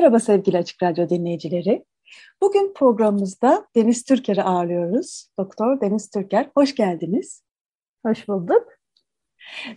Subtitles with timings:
[0.00, 1.84] Merhaba sevgili Açık Radyo dinleyicileri.
[2.42, 5.28] Bugün programımızda Deniz Türker'i ağırlıyoruz.
[5.38, 7.42] Doktor Deniz Türker, hoş geldiniz.
[8.06, 8.62] Hoş bulduk.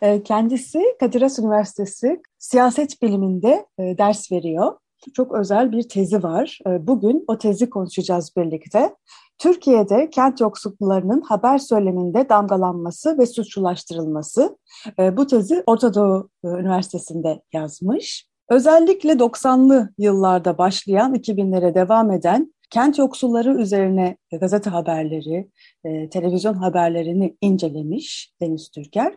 [0.01, 4.77] Ee, Kendisi Kadir Has Üniversitesi siyaset biliminde e, ders veriyor.
[5.13, 6.59] Çok özel bir tezi var.
[6.67, 8.95] Ee, Bugün o tezi konuşacağız birlikte.
[9.37, 14.57] Türkiye'de kent yoksullarının haber söyleminde damgalanması ve suçlulaştırılması.
[14.99, 18.32] Ee, Bu tezi Orta Doğu e, Üniversitesi'nde yazmış.
[18.49, 25.49] Özellikle 90'lı yıllarda başlayan, 2000'lere devam eden kent yoksulları üzerine gazete haberleri,
[25.85, 29.13] e, televizyon haberlerini incelemiş Deniz Türker.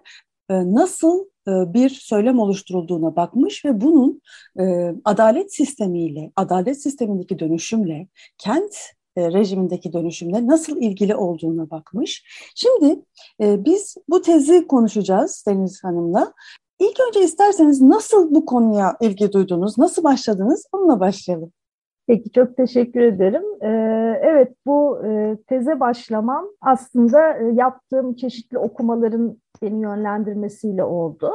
[0.51, 4.23] E, Nasıl e, bir söylem oluşturulduğuna bakmış ve bunun
[5.05, 8.77] adalet sistemiyle, adalet sistemindeki dönüşümle, kent
[9.19, 12.25] rejimindeki dönüşümle nasıl ilgili olduğuna bakmış.
[12.55, 13.01] Şimdi
[13.41, 16.33] biz bu tezi konuşacağız Deniz Hanım'la.
[16.79, 20.67] İlk önce isterseniz nasıl bu konuya ilgi duydunuz, nasıl başladınız?
[20.73, 21.53] Onunla başlayalım.
[22.07, 23.43] Peki çok teşekkür ederim.
[23.63, 23.69] Ee,
[24.23, 31.33] evet bu e, teze başlamam aslında e, yaptığım çeşitli okumaların beni yönlendirmesiyle oldu.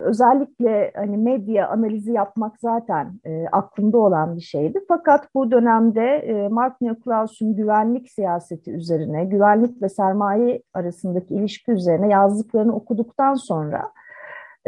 [0.00, 4.80] Özellikle hani medya analizi yapmak zaten e, aklımda olan bir şeydi.
[4.88, 12.08] Fakat bu dönemde e, Mark Neoclaus'un güvenlik siyaseti üzerine, güvenlik ve sermaye arasındaki ilişki üzerine
[12.08, 13.82] yazdıklarını okuduktan sonra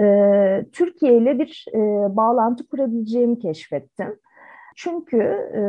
[0.00, 1.78] e, Türkiye ile bir e,
[2.16, 4.16] bağlantı kurabileceğimi keşfettim.
[4.76, 5.22] Çünkü
[5.54, 5.62] e,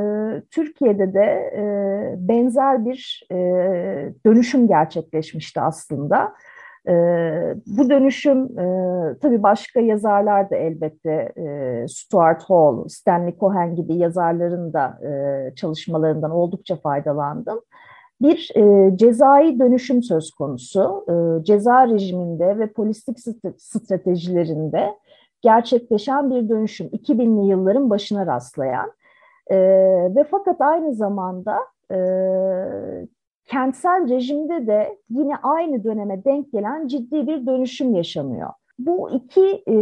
[0.52, 1.64] Türkiye'de de e,
[2.28, 3.36] benzer bir e,
[4.26, 6.34] dönüşüm gerçekleşmişti aslında.
[6.88, 6.94] E,
[7.66, 8.66] bu dönüşüm e,
[9.22, 16.32] tabii başka yazarlar da elbette e, Stuart Hall, Stanley Cohen gibi yazarların da e, çalışmalarından
[16.32, 17.62] oldukça faydalandım.
[18.22, 21.06] Bir e, cezai dönüşüm söz konusu.
[21.10, 23.18] E, ceza rejiminde ve polislik
[23.58, 24.96] stratejilerinde
[25.42, 26.88] gerçekleşen bir dönüşüm.
[26.88, 28.92] 2000'li yılların başına rastlayan.
[29.48, 29.58] E,
[30.16, 31.58] ve fakat aynı zamanda
[31.92, 31.98] e,
[33.46, 38.50] kentsel rejimde de yine aynı döneme denk gelen ciddi bir dönüşüm yaşanıyor.
[38.80, 39.76] Bu iki e,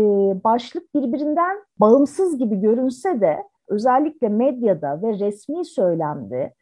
[0.43, 6.53] başlık birbirinden bağımsız gibi görünse de özellikle medyada ve resmi söylemde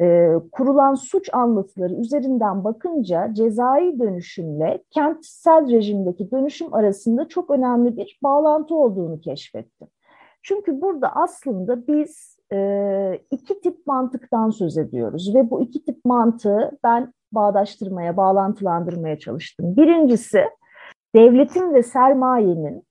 [0.00, 8.18] e, kurulan suç anlatıları üzerinden bakınca cezai dönüşümle kentsel rejimdeki dönüşüm arasında çok önemli bir
[8.22, 9.88] bağlantı olduğunu keşfettim.
[10.42, 16.78] Çünkü burada aslında biz e, iki tip mantıktan söz ediyoruz ve bu iki tip mantığı
[16.84, 19.76] ben bağdaştırmaya, bağlantılandırmaya çalıştım.
[19.76, 20.44] Birincisi
[21.14, 22.82] devletin ve sermayenin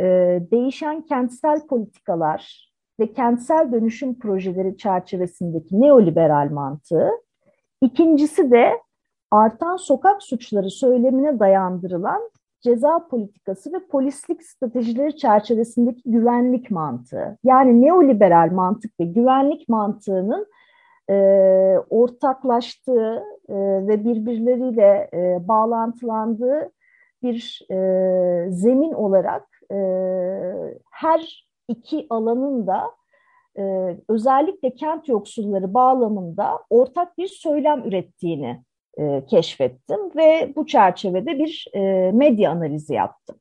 [0.00, 0.04] e,
[0.50, 2.67] değişen kentsel politikalar
[3.00, 7.10] ve kentsel dönüşüm projeleri çerçevesindeki neoliberal mantığı.
[7.80, 8.70] İkincisi de
[9.30, 17.38] artan sokak suçları söylemine dayandırılan ceza politikası ve polislik stratejileri çerçevesindeki güvenlik mantığı.
[17.44, 20.46] Yani neoliberal mantık ve güvenlik mantığının
[21.10, 21.14] e,
[21.90, 23.54] ortaklaştığı e,
[23.86, 26.70] ve birbirleriyle e, bağlantılandığı
[27.22, 29.78] bir e, zemin olarak e,
[30.90, 32.90] her iki alanın da
[33.58, 33.62] e,
[34.08, 38.64] özellikle kent yoksulları bağlamında ortak bir söylem ürettiğini
[38.98, 43.36] e, keşfettim ve bu çerçevede bir e, medya analizi yaptım.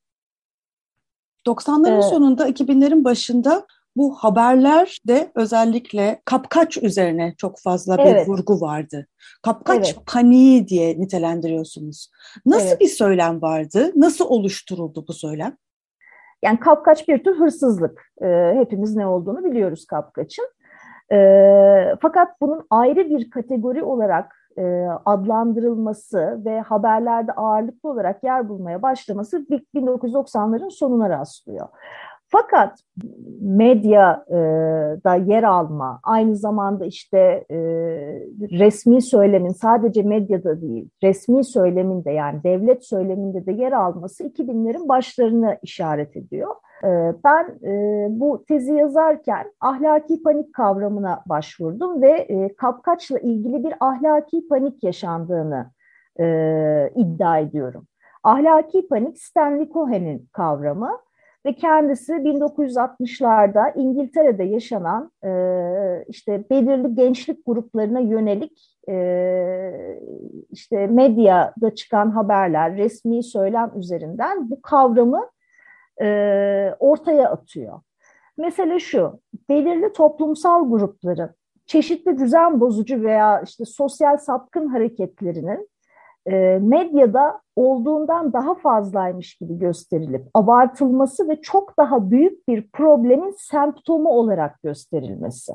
[1.47, 3.65] 90'ların Ee, sonunda 2000'lerin başında
[3.95, 8.27] bu haberlerde özellikle kapkaç üzerine çok fazla bir Evet.
[8.27, 9.07] vurgu vardı.
[9.41, 10.05] Kapkaç Evet.
[10.05, 12.09] paniği diye nitelendiriyorsunuz.
[12.45, 12.81] Nasıl Evet.
[12.81, 13.91] bir söylem vardı?
[13.95, 15.57] Nasıl oluşturuldu bu söylem?
[16.43, 18.11] Yani kapkaç bir tür hırsızlık.
[18.21, 20.45] E, hepimiz ne olduğunu biliyoruz kapkaçın.
[21.11, 28.81] E, fakat bunun ayrı bir kategori olarak e, adlandırılması ve haberlerde ağırlıklı olarak yer bulmaya
[28.81, 29.37] başlaması
[29.75, 31.67] 1990'ların sonuna rastlıyor.
[32.29, 32.79] Fakat
[33.41, 37.57] medyada yer alma, aynı zamanda işte e,
[38.51, 44.87] resmi söylemin sadece medyada değil, resmi söylemin de yani devlet söyleminde de yer alması 2000'lerin
[44.87, 46.55] başlarına işaret ediyor.
[46.83, 53.73] E, ben e, bu tezi yazarken ahlaki panik kavramına başvurdum ve e, kapkaçla ilgili bir
[53.79, 55.71] ahlaki panik yaşandığını
[56.19, 56.25] e,
[56.95, 57.87] iddia ediyorum.
[58.23, 61.06] Ahlaki panik Stanley Cohen'in kavramı
[61.45, 65.29] ve kendisi 1960'larda İngiltere'de yaşanan e,
[66.07, 69.99] işte belirli gençlik gruplarına yönelik e,
[70.51, 75.29] işte medyada çıkan haberler, resmi söylem üzerinden bu kavramı
[76.01, 77.79] e, ortaya atıyor.
[78.37, 79.19] Mesele şu,
[79.49, 81.29] belirli toplumsal grupların
[81.65, 85.69] çeşitli düzen bozucu veya işte sosyal sapkın hareketlerinin
[86.25, 94.09] e, medyada olduğundan daha fazlaymış gibi gösterilip abartılması ve çok daha büyük bir problemin semptomu
[94.09, 95.53] olarak gösterilmesi.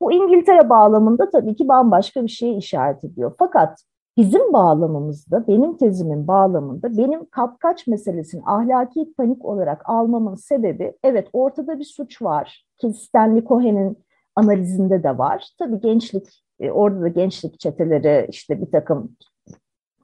[0.00, 3.32] Bu İngiltere bağlamında tabii ki bambaşka bir şeye işaret ediyor.
[3.38, 3.84] Fakat
[4.16, 11.78] bizim bağlamımızda, benim tezimin bağlamında benim kapkaç meselesini ahlaki panik olarak almamın sebebi evet ortada
[11.78, 13.98] bir suç var ki Stanley Cohen'in
[14.36, 15.48] analizinde de var.
[15.58, 19.16] Tabii gençlik, e, orada da gençlik çeteleri işte bir takım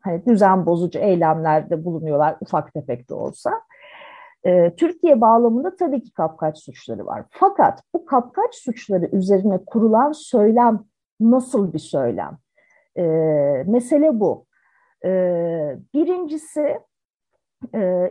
[0.00, 3.60] hani düzen bozucu eylemlerde bulunuyorlar ufak tefek de olsa.
[4.44, 7.24] E, Türkiye bağlamında tabii ki kapkaç suçları var.
[7.30, 10.84] Fakat bu kapkaç suçları üzerine kurulan söylem
[11.20, 12.38] nasıl bir söylem?
[12.96, 13.02] E,
[13.66, 14.46] mesele bu.
[15.04, 15.10] E,
[15.94, 16.80] birincisi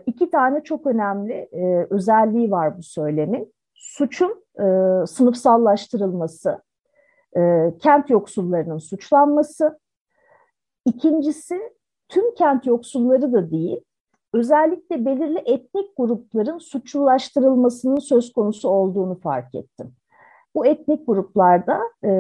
[0.05, 3.53] iki tane çok önemli e, özelliği var bu söylemin.
[3.73, 4.65] Suçun e,
[5.07, 6.61] sınıfsallaştırılması,
[7.37, 9.79] e, kent yoksullarının suçlanması.
[10.85, 11.76] İkincisi
[12.09, 13.80] tüm kent yoksulları da değil,
[14.33, 19.94] özellikle belirli etnik grupların suçlulaştırılmasının söz konusu olduğunu fark ettim.
[20.56, 22.12] Bu etnik gruplarda e,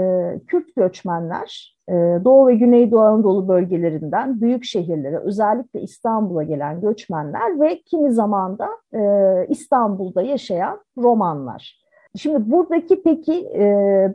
[0.47, 1.93] Kürt göçmenler e,
[2.25, 9.01] Doğu ve Güneydoğu Anadolu bölgelerinden büyük şehirlere özellikle İstanbul'a gelen göçmenler ve kimi zamanda e,
[9.49, 11.86] İstanbul'da yaşayan Romanlar.
[12.17, 13.61] Şimdi buradaki peki e,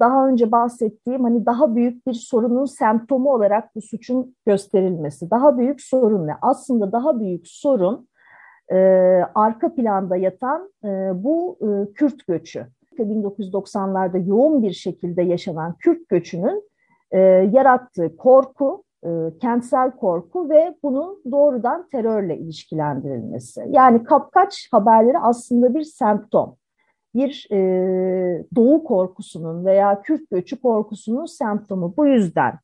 [0.00, 5.31] daha önce bahsettiğim hani daha büyük bir sorunun semptomu olarak bu suçun gösterilmesi.
[5.31, 6.32] Daha büyük sorun ne?
[6.43, 8.08] Aslında daha büyük sorun
[8.72, 8.76] e,
[9.34, 11.58] arka planda yatan e, bu
[11.94, 12.66] Kürt göçü.
[12.99, 16.72] 1990'larda yoğun bir şekilde yaşanan Kürt göçünün
[17.52, 18.84] yarattığı korku,
[19.40, 23.64] kentsel korku ve bunun doğrudan terörle ilişkilendirilmesi.
[23.70, 26.56] Yani kapkaç haberleri aslında bir semptom
[27.14, 27.59] bir e,
[28.56, 31.94] doğu korkusunun veya Kürt göçü korkusunun semptomu.
[31.97, 32.59] Bu yüzden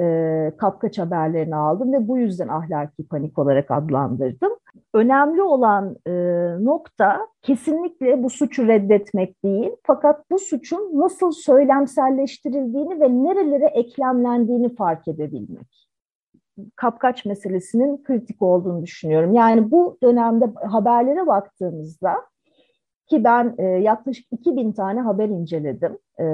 [0.00, 4.52] e, kapkaç haberlerini aldım ve bu yüzden ahlaki panik olarak adlandırdım.
[4.94, 6.12] Önemli olan e,
[6.64, 15.08] nokta kesinlikle bu suçu reddetmek değil, fakat bu suçun nasıl söylemselleştirildiğini ve nerelere eklemlendiğini fark
[15.08, 15.88] edebilmek.
[16.76, 19.34] Kapkaç meselesinin kritik olduğunu düşünüyorum.
[19.34, 22.14] Yani bu dönemde haberlere baktığımızda
[23.06, 26.24] ki ben e, yaklaşık 2000 tane haber inceledim e,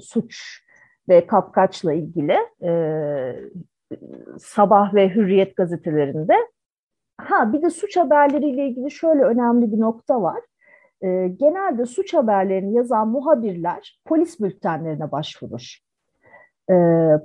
[0.00, 0.64] suç
[1.08, 2.70] ve kapkaçla ilgili e,
[4.38, 6.34] Sabah ve Hürriyet gazetelerinde.
[7.18, 10.40] Ha bir de suç haberleriyle ilgili şöyle önemli bir nokta var.
[11.02, 15.78] E, genelde suç haberlerini yazan muhabirler polis bültenlerine başvurur.
[16.70, 16.74] E,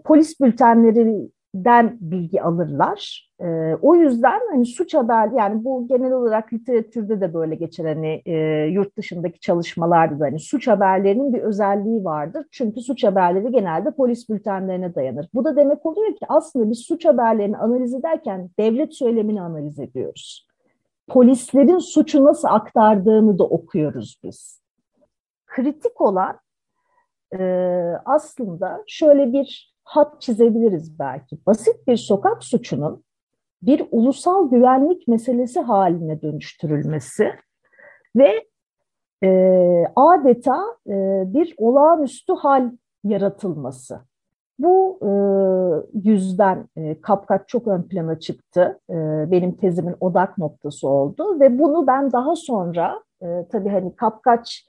[0.06, 3.30] polis bültenleri den bilgi alırlar.
[3.40, 8.22] E, o yüzden hani suç haber yani bu genel olarak literatürde de böyle geçer hani
[8.26, 8.36] e,
[8.66, 12.46] yurt dışındaki çalışmalarda da hani suç haberlerinin bir özelliği vardır.
[12.52, 15.30] Çünkü suç haberleri genelde polis bültenlerine dayanır.
[15.34, 20.48] Bu da demek oluyor ki aslında biz suç haberlerini analiz ederken devlet söylemini analiz ediyoruz.
[21.08, 24.62] Polislerin suçu nasıl aktardığını da okuyoruz biz.
[25.46, 26.40] Kritik olan
[27.40, 27.44] e,
[28.06, 31.38] aslında şöyle bir hat çizebiliriz belki.
[31.46, 33.04] Basit bir sokak suçunun
[33.62, 37.32] bir ulusal güvenlik meselesi haline dönüştürülmesi
[38.16, 38.46] ve
[39.24, 39.30] e,
[39.96, 42.72] adeta e, bir olağanüstü hal
[43.04, 44.00] yaratılması.
[44.60, 45.12] Bu e,
[46.10, 48.80] yüzden e, Kapkaç çok ön plana çıktı.
[48.90, 48.96] E,
[49.32, 54.66] benim tezimin odak noktası oldu ve bunu ben daha sonra e, tabii hani Kapkaç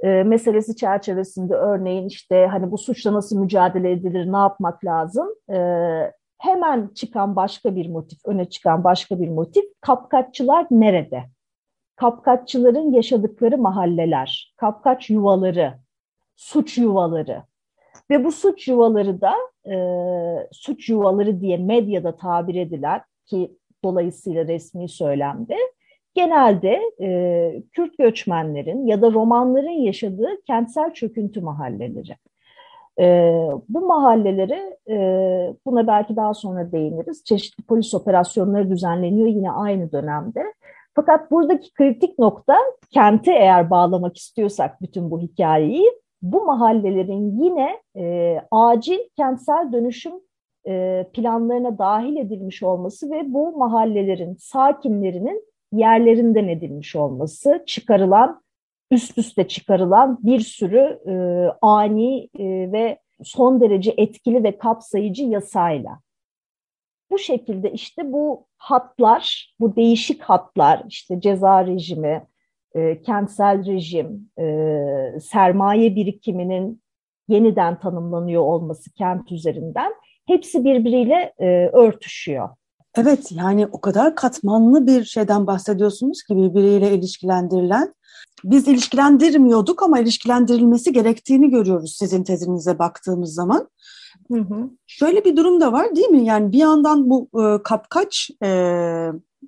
[0.00, 5.28] e, meselesi çerçevesinde örneğin işte hani bu suçla nasıl mücadele edilir, ne yapmak lazım?
[5.50, 5.58] E,
[6.38, 11.24] hemen çıkan başka bir motif, öne çıkan başka bir motif, kapkaççılar nerede?
[11.96, 15.74] Kapkaççıların yaşadıkları mahalleler, kapkaç yuvaları,
[16.36, 17.42] suç yuvaları
[18.10, 19.34] ve bu suç yuvaları da
[19.70, 19.76] e,
[20.52, 25.56] suç yuvaları diye medyada tabir edilen ki dolayısıyla resmi söylemde
[26.16, 32.16] genelde e, Kürt göçmenlerin ya da romanların yaşadığı kentsel çöküntü mahalleleri.
[33.00, 33.04] E,
[33.68, 34.96] bu mahalleleri, e,
[35.66, 40.44] buna belki daha sonra değiniriz, çeşitli polis operasyonları düzenleniyor yine aynı dönemde.
[40.94, 42.56] Fakat buradaki kritik nokta
[42.90, 45.92] kenti eğer bağlamak istiyorsak bütün bu hikayeyi,
[46.22, 50.12] bu mahallelerin yine e, acil kentsel dönüşüm
[50.66, 58.42] e, planlarına dahil edilmiş olması ve bu mahallelerin sakinlerinin yerlerinden edilmiş olması, çıkarılan,
[58.90, 61.14] üst üste çıkarılan bir sürü e,
[61.62, 66.00] ani e, ve son derece etkili ve kapsayıcı yasayla.
[67.10, 72.26] Bu şekilde işte bu hatlar, bu değişik hatlar, işte ceza rejimi,
[72.74, 76.82] e, kentsel rejim, e, sermaye birikiminin
[77.28, 79.92] yeniden tanımlanıyor olması kent üzerinden
[80.26, 82.48] hepsi birbiriyle e, örtüşüyor.
[82.96, 87.94] Evet yani o kadar katmanlı bir şeyden bahsediyorsunuz ki birbiriyle ilişkilendirilen.
[88.44, 93.68] Biz ilişkilendirmiyorduk ama ilişkilendirilmesi gerektiğini görüyoruz sizin tezinize baktığımız zaman.
[94.32, 94.70] Hı hı.
[94.86, 96.24] Şöyle bir durum da var değil mi?
[96.24, 98.48] Yani bir yandan bu e, kapkaç e,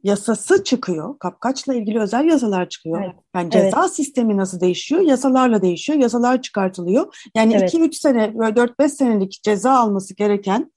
[0.03, 1.19] yasası çıkıyor.
[1.19, 3.03] Kapkaçla ilgili özel yasalar çıkıyor.
[3.05, 3.15] Evet.
[3.35, 3.93] Yani ceza evet.
[3.93, 5.01] sistemi nasıl değişiyor?
[5.01, 5.99] Yasalarla değişiyor.
[5.99, 7.29] Yasalar çıkartılıyor.
[7.37, 7.97] Yani 2-3 evet.
[7.97, 10.73] sene, 4-5 senelik ceza alması gereken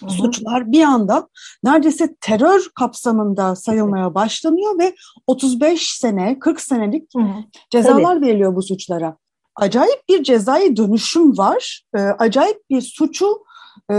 [0.00, 0.10] Hı-hı.
[0.10, 1.28] suçlar bir anda
[1.64, 4.94] neredeyse terör kapsamında sayılmaya başlanıyor ve
[5.26, 7.44] 35 sene, 40 senelik Hı-hı.
[7.70, 8.26] cezalar Tabii.
[8.26, 9.16] veriliyor bu suçlara.
[9.56, 11.82] Acayip bir cezai dönüşüm var.
[11.96, 13.44] Ee, acayip bir suçu
[13.90, 13.94] e,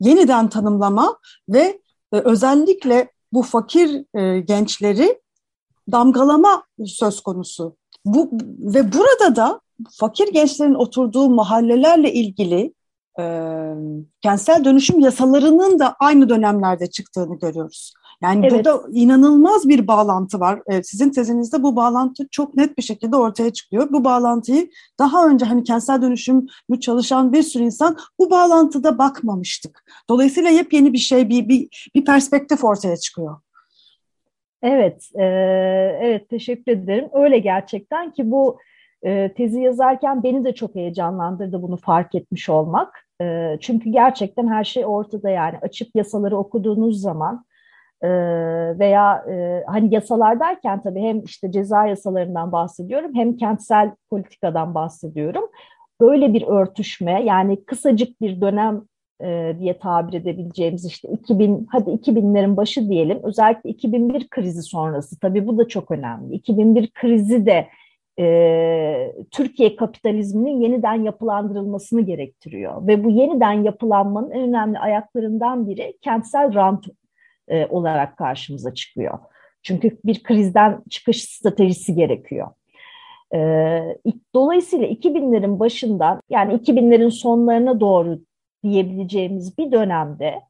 [0.00, 1.18] yeniden tanımlama
[1.48, 1.80] ve
[2.12, 5.20] e, özellikle bu fakir e, gençleri
[5.92, 7.76] damgalama söz konusu.
[8.04, 9.60] Bu ve burada da
[9.92, 12.74] fakir gençlerin oturduğu mahallelerle ilgili
[13.20, 13.24] e,
[14.22, 17.92] kentsel dönüşüm yasalarının da aynı dönemlerde çıktığını görüyoruz.
[18.22, 18.52] Yani evet.
[18.52, 20.62] burada inanılmaz bir bağlantı var.
[20.66, 23.88] E, sizin tezinizde bu bağlantı çok net bir şekilde ortaya çıkıyor.
[23.92, 26.46] Bu bağlantıyı daha önce hani kentsel dönüşümü
[26.80, 29.84] çalışan bir sürü insan bu bağlantıda bakmamıştık.
[30.08, 33.36] Dolayısıyla yepyeni bir şey, bir, bir, bir perspektif ortaya çıkıyor.
[34.62, 35.24] Evet, e,
[36.00, 37.08] evet teşekkür ederim.
[37.12, 38.58] Öyle gerçekten ki bu
[39.02, 43.06] e, tezi yazarken beni de çok heyecanlandırdı bunu fark etmiş olmak.
[43.22, 47.44] E, çünkü gerçekten her şey ortada yani açıp yasaları okuduğunuz zaman
[48.02, 48.08] e,
[48.78, 55.44] veya e, hani yasalar derken tabii hem işte ceza yasalarından bahsediyorum hem kentsel politikadan bahsediyorum.
[56.00, 58.82] Böyle bir örtüşme yani kısacık bir dönem
[59.22, 65.46] e, diye tabir edebileceğimiz işte 2000 hadi 2000'lerin başı diyelim özellikle 2001 krizi sonrası tabii
[65.46, 66.34] bu da çok önemli.
[66.34, 67.68] 2001 krizi de
[68.18, 76.54] e, Türkiye kapitalizminin yeniden yapılandırılmasını gerektiriyor ve bu yeniden yapılanmanın en önemli ayaklarından biri kentsel
[76.54, 76.86] rant
[77.48, 79.18] e, olarak karşımıza çıkıyor.
[79.62, 82.48] Çünkü bir krizden çıkış stratejisi gerekiyor.
[83.34, 83.38] E,
[84.34, 88.20] dolayısıyla 2000'lerin başından yani 2000'lerin sonlarına doğru
[88.62, 90.40] diyebileceğimiz bir dönemde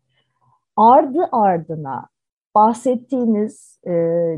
[0.77, 2.09] ardı ardına
[2.57, 3.93] bahsettiğiniz e,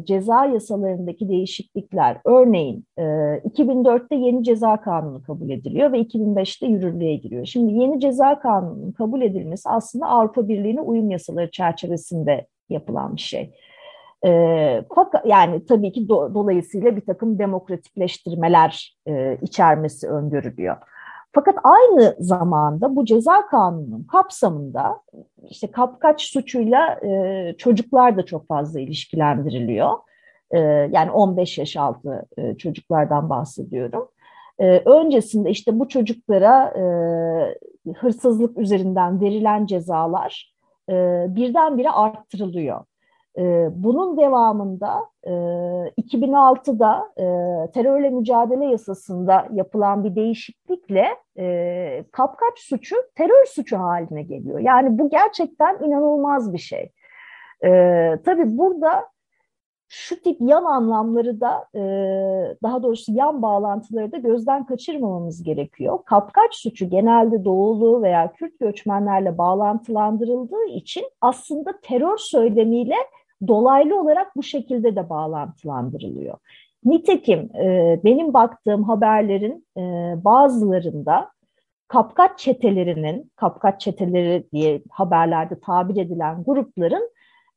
[0.05, 7.47] ceza yasalarındaki değişiklikler, örneğin e, 2004'te yeni ceza kanunu kabul ediliyor ve 2005'te yürürlüğe giriyor.
[7.47, 13.51] Şimdi yeni ceza kanununun kabul edilmesi aslında Avrupa Birliği'ne uyum yasaları çerçevesinde yapılan bir şey.
[14.27, 14.31] E,
[14.95, 20.77] fakat yani tabii ki do, dolayısıyla bir takım demokratikleştirmeler e, içermesi öngörülüyor.
[21.39, 25.01] Fakat aynı zamanda bu ceza kanununun kapsamında
[25.51, 29.93] işte kapkaç suçuyla e, çocuklar da çok fazla ilişkilendiriliyor.
[30.51, 30.59] E,
[30.93, 34.09] yani 15 yaş altı e, çocuklardan bahsediyorum.
[34.59, 36.83] E, öncesinde işte bu çocuklara e,
[37.93, 40.55] hırsızlık üzerinden verilen cezalar
[40.91, 42.85] e, birdenbire arttırılıyor.
[43.39, 52.97] Ee, bunun devamında 2006'da e, e, terörle mücadele yasasında yapılan bir değişiklikle e, kapkaç suçu
[53.15, 54.59] terör suçu haline geliyor.
[54.59, 56.93] Yani bu gerçekten inanılmaz bir şey.
[58.25, 59.05] Tabii burada
[59.89, 61.67] şu tip yan anlamları da
[62.63, 65.99] daha doğrusu yan bağlantıları da gözden kaçırmamamız gerekiyor.
[66.07, 72.97] Kapkaç suçu genelde Doğulu veya Kürt göçmenlerle bağlantılandırıldığı için aslında terör söylemiyle
[73.47, 76.39] dolaylı olarak bu şekilde de bağlantılandırılıyor.
[76.85, 79.81] Nitekim e, benim baktığım haberlerin e,
[80.25, 81.31] bazılarında
[81.89, 87.11] kapkaç çetelerinin, kapkaç çeteleri diye haberlerde tabir edilen grupların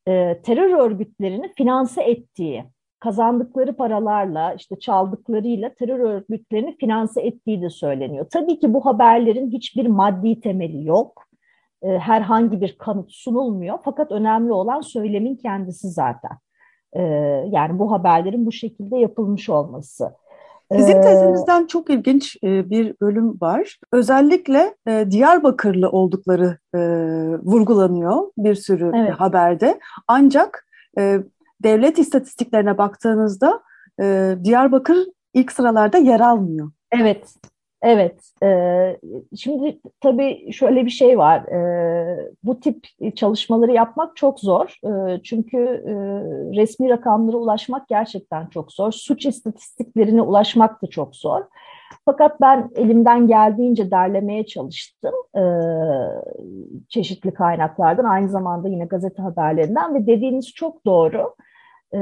[0.08, 2.64] e, terör örgütlerini finanse ettiği,
[3.00, 8.26] kazandıkları paralarla, işte çaldıklarıyla terör örgütlerini finanse ettiği de söyleniyor.
[8.32, 11.31] Tabii ki bu haberlerin hiçbir maddi temeli yok.
[11.82, 13.78] E, herhangi bir kanıt sunulmuyor.
[13.84, 16.38] Fakat önemli olan söylemin kendisi zaten.
[16.92, 17.02] E,
[17.50, 20.14] yani bu haberlerin bu şekilde yapılmış olması.
[20.72, 23.78] Sizin e, tezinizden çok ilginç bir bölüm var.
[23.92, 24.74] Özellikle
[25.10, 26.58] Diyarbakırlı oldukları
[27.44, 29.12] vurgulanıyor bir sürü evet.
[29.12, 29.80] haberde.
[30.08, 30.66] Ancak
[31.62, 33.62] devlet istatistiklerine baktığınızda
[34.44, 36.70] Diyarbakır ilk sıralarda yer almıyor.
[36.92, 37.34] Evet,
[37.82, 38.96] Evet, e,
[39.36, 41.40] şimdi tabii şöyle bir şey var.
[41.40, 42.86] E, bu tip
[43.16, 44.78] çalışmaları yapmak çok zor.
[44.84, 45.58] E, çünkü
[46.56, 48.92] resmi rakamlara ulaşmak gerçekten çok zor.
[48.92, 51.40] Suç istatistiklerine ulaşmak da çok zor.
[52.04, 55.14] Fakat ben elimden geldiğince derlemeye çalıştım
[56.88, 61.34] çeşitli kaynaklardan, aynı zamanda yine gazete haberlerinden ve dediğiniz çok doğru.
[61.94, 62.00] E,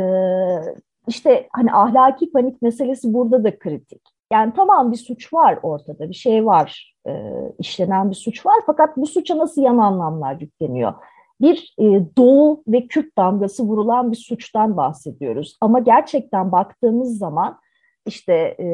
[1.08, 4.19] işte hani ahlaki panik meselesi burada da kritik.
[4.32, 7.12] Yani tamam bir suç var ortada, bir şey var, e,
[7.58, 8.56] işlenen bir suç var.
[8.66, 10.94] Fakat bu suça nasıl yan anlamlar yükleniyor?
[11.40, 11.84] Bir e,
[12.16, 15.56] Doğu ve Kürt damgası vurulan bir suçtan bahsediyoruz.
[15.60, 17.58] Ama gerçekten baktığımız zaman
[18.06, 18.66] işte e,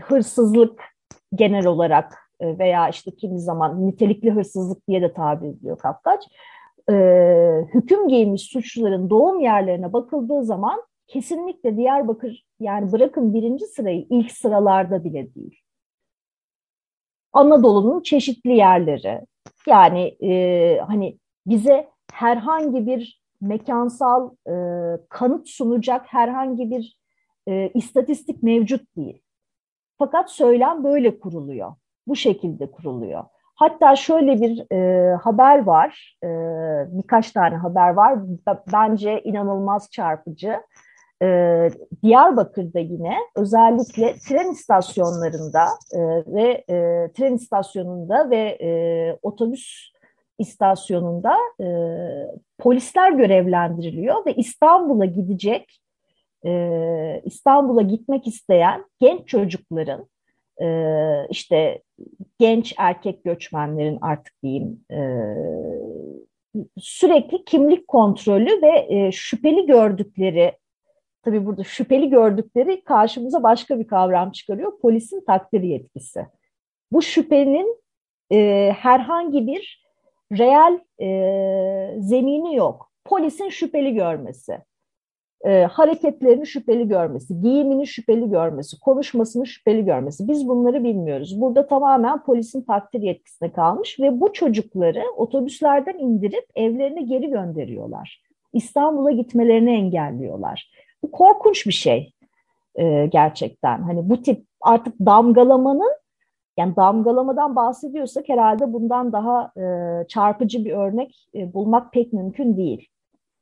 [0.00, 0.82] hırsızlık
[1.34, 6.28] genel olarak e, veya işte kimi zaman nitelikli hırsızlık diye de tabir ediliyor kapkaç.
[6.90, 6.94] E,
[7.74, 15.04] hüküm giymiş suçluların doğum yerlerine bakıldığı zaman kesinlikle Diyarbakır yani bırakın birinci sırayı ilk sıralarda
[15.04, 15.60] bile değil.
[17.32, 19.20] Anadolu'nun çeşitli yerleri
[19.66, 24.54] yani e, hani bize herhangi bir mekansal e,
[25.08, 26.98] kanıt sunacak herhangi bir
[27.48, 29.22] e, istatistik mevcut değil.
[29.98, 31.74] Fakat söylem böyle kuruluyor.
[32.06, 33.24] Bu şekilde kuruluyor.
[33.54, 36.28] Hatta şöyle bir e, haber var, e,
[36.98, 38.18] birkaç tane haber var.
[38.72, 40.60] Bence inanılmaz çarpıcı.
[41.22, 41.70] E,
[42.02, 45.64] Diyarbakır'da yine özellikle tren istasyonlarında
[45.94, 48.70] e, ve e, tren istasyonunda ve e,
[49.22, 49.92] otobüs
[50.38, 51.66] istasyonunda e,
[52.58, 55.80] polisler görevlendiriliyor ve İstanbul'a gidecek,
[56.46, 60.08] e, İstanbul'a gitmek isteyen genç çocukların
[60.62, 60.68] e,
[61.30, 61.82] işte
[62.38, 64.98] genç erkek göçmenlerin artık diyeyim e,
[66.78, 70.52] sürekli kimlik kontrolü ve e, şüpheli gördükleri
[71.22, 74.80] tabii burada şüpheli gördükleri karşımıza başka bir kavram çıkarıyor.
[74.80, 76.26] Polisin takdir yetkisi.
[76.92, 77.82] Bu şüphenin
[78.32, 79.82] e, herhangi bir
[80.38, 82.92] reel e, zemini yok.
[83.04, 84.58] Polisin şüpheli görmesi,
[85.44, 90.28] e, hareketlerini şüpheli görmesi, giyimini şüpheli görmesi, konuşmasını şüpheli görmesi.
[90.28, 91.40] Biz bunları bilmiyoruz.
[91.40, 98.22] Burada tamamen polisin takdir yetkisine kalmış ve bu çocukları otobüslerden indirip evlerine geri gönderiyorlar.
[98.52, 100.70] İstanbul'a gitmelerini engelliyorlar.
[101.02, 102.12] Bu korkunç bir şey
[102.74, 103.82] e, gerçekten.
[103.82, 105.92] Hani bu tip artık damgalamanın
[106.58, 109.64] yani damgalamadan bahsediyorsak herhalde bundan daha e,
[110.08, 112.88] çarpıcı bir örnek e, bulmak pek mümkün değil.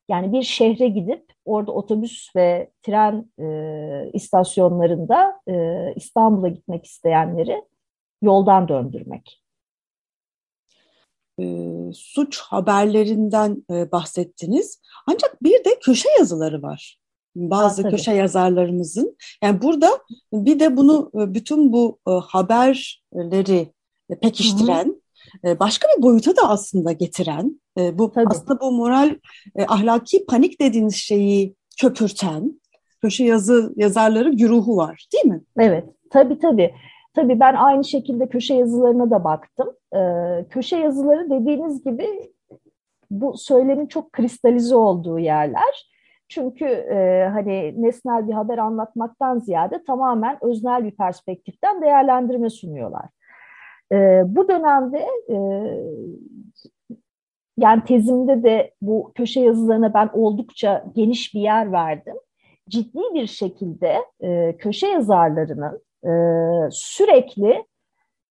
[0.08, 5.54] Yani bir şehre gidip orada otobüs ve tren e, istasyonlarında e,
[5.96, 7.64] İstanbul'a gitmek isteyenleri
[8.22, 9.42] yoldan döndürmek.
[11.40, 11.44] E,
[11.94, 14.82] suç haberlerinden e, bahsettiniz.
[15.06, 16.99] Ancak bir de köşe yazıları var
[17.36, 19.16] bazı ha, köşe yazarlarımızın.
[19.42, 19.88] Yani burada
[20.32, 23.72] bir de bunu e, bütün bu e, haberleri
[24.22, 24.84] pekiştiren,
[25.42, 25.52] Hı-hı.
[25.52, 27.60] E, başka bir boyuta da aslında getiren,
[27.92, 28.26] bu tabii.
[28.28, 29.14] aslında bu moral
[29.68, 32.60] ahlaki panik dediğiniz şeyi köpürten
[33.02, 35.40] köşe yazı yazarları güruhu var değil mi?
[35.58, 36.74] Evet, tabii tabii.
[37.14, 39.68] Tabii ben aynı şekilde köşe yazılarına da baktım.
[40.50, 42.32] Köşe yazıları dediğiniz gibi
[43.10, 45.89] bu söylemin çok kristalize olduğu yerler.
[46.30, 53.04] Çünkü e, hani nesnel bir haber anlatmaktan ziyade tamamen öznel bir perspektiften değerlendirme sunuyorlar.
[53.92, 55.36] E, bu dönemde e,
[57.58, 62.16] yani tezimde de bu köşe yazılarına ben oldukça geniş bir yer verdim.
[62.68, 66.12] Ciddi bir şekilde e, köşe yazarlarının e,
[66.70, 67.64] sürekli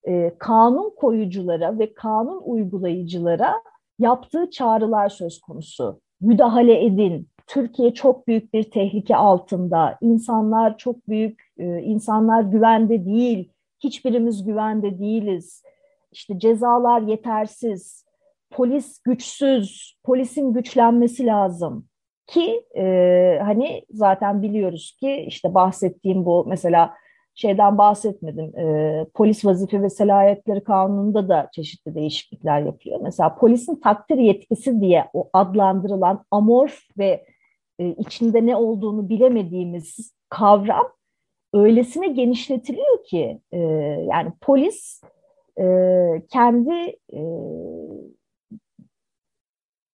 [0.07, 3.53] e, kanun koyuculara ve kanun uygulayıcılara
[3.99, 6.01] yaptığı çağrılar söz konusu.
[6.21, 9.97] Müdahale edin, Türkiye çok büyük bir tehlike altında.
[10.01, 13.51] İnsanlar çok büyük, e, insanlar güvende değil.
[13.79, 15.63] Hiçbirimiz güvende değiliz.
[16.11, 18.05] İşte cezalar yetersiz.
[18.51, 19.97] Polis güçsüz.
[20.03, 21.85] Polisin güçlenmesi lazım.
[22.27, 22.83] Ki e,
[23.43, 26.93] hani zaten biliyoruz ki işte bahsettiğim bu mesela
[27.35, 28.59] şeyden bahsetmedim.
[28.59, 32.99] E, polis vazife ve selahiyetleri kanununda da çeşitli değişiklikler yapıyor.
[33.03, 37.25] Mesela polisin takdir yetkisi diye o adlandırılan amorf ve
[37.79, 40.91] e, içinde ne olduğunu bilemediğimiz kavram
[41.53, 43.57] öylesine genişletiliyor ki e,
[44.11, 45.01] yani polis
[45.59, 45.65] e,
[46.29, 47.21] kendi e,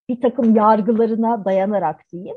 [0.08, 2.36] bir takım yargılarına dayanarak diyeyim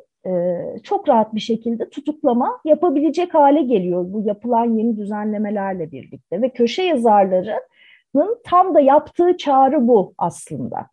[0.84, 6.84] çok rahat bir şekilde tutuklama yapabilecek hale geliyor bu yapılan yeni düzenlemelerle birlikte ve köşe
[6.84, 10.90] yazarlarının tam da yaptığı çağrı bu aslında.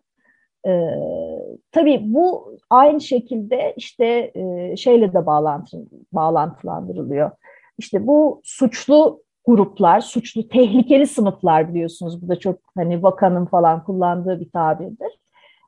[0.67, 0.91] Ee,
[1.73, 7.31] tabii bu aynı şekilde işte e, şeyle de bağlantı, bağlantılandırılıyor.
[7.79, 12.23] İşte bu suçlu gruplar, suçlu, tehlikeli sınıflar biliyorsunuz.
[12.23, 15.19] Bu da çok hani vakanın falan kullandığı bir tabirdir.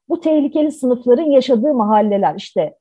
[0.08, 2.74] Bu tehlikeli sınıfların yaşadığı mahalleler işte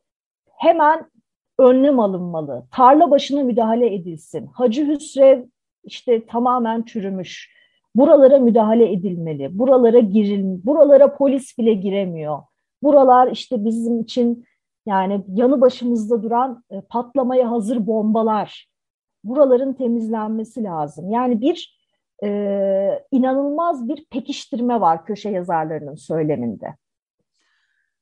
[0.57, 1.11] hemen
[1.59, 2.65] önlem alınmalı.
[2.71, 4.45] Tarla başına müdahale edilsin.
[4.53, 5.43] Hacı Hüsrev
[5.83, 7.56] işte tamamen çürümüş.
[7.97, 9.59] Buralara müdahale edilmeli.
[9.59, 12.39] Buralara giril, buralara polis bile giremiyor.
[12.83, 14.45] Buralar işte bizim için
[14.85, 18.67] yani yanı başımızda duran e, patlamaya hazır bombalar.
[19.23, 21.11] Buraların temizlenmesi lazım.
[21.11, 21.77] Yani bir
[22.23, 26.75] e, inanılmaz bir pekiştirme var köşe yazarlarının söyleminde.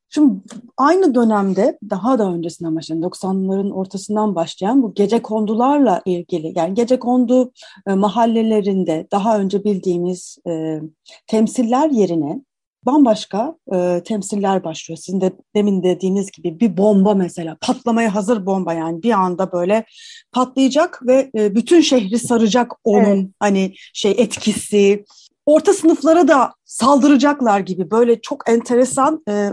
[0.10, 0.34] Şimdi
[0.78, 7.00] aynı dönemde daha da öncesinden başlayan 90'ların ortasından başlayan bu gece kondularla ilgili yani gece
[7.00, 7.52] kondu
[7.88, 10.82] e, mahallelerinde daha önce bildiğimiz e,
[11.28, 12.42] temsiller yerine
[12.86, 14.98] bambaşka e, temsiller başlıyor.
[14.98, 19.86] Sizin de demin dediğiniz gibi bir bomba mesela patlamaya hazır bomba yani bir anda böyle
[20.32, 23.28] patlayacak ve e, bütün şehri saracak onun evet.
[23.40, 25.06] hani şey etkisi.
[25.46, 29.50] Orta sınıflara da saldıracaklar gibi böyle çok enteresan e,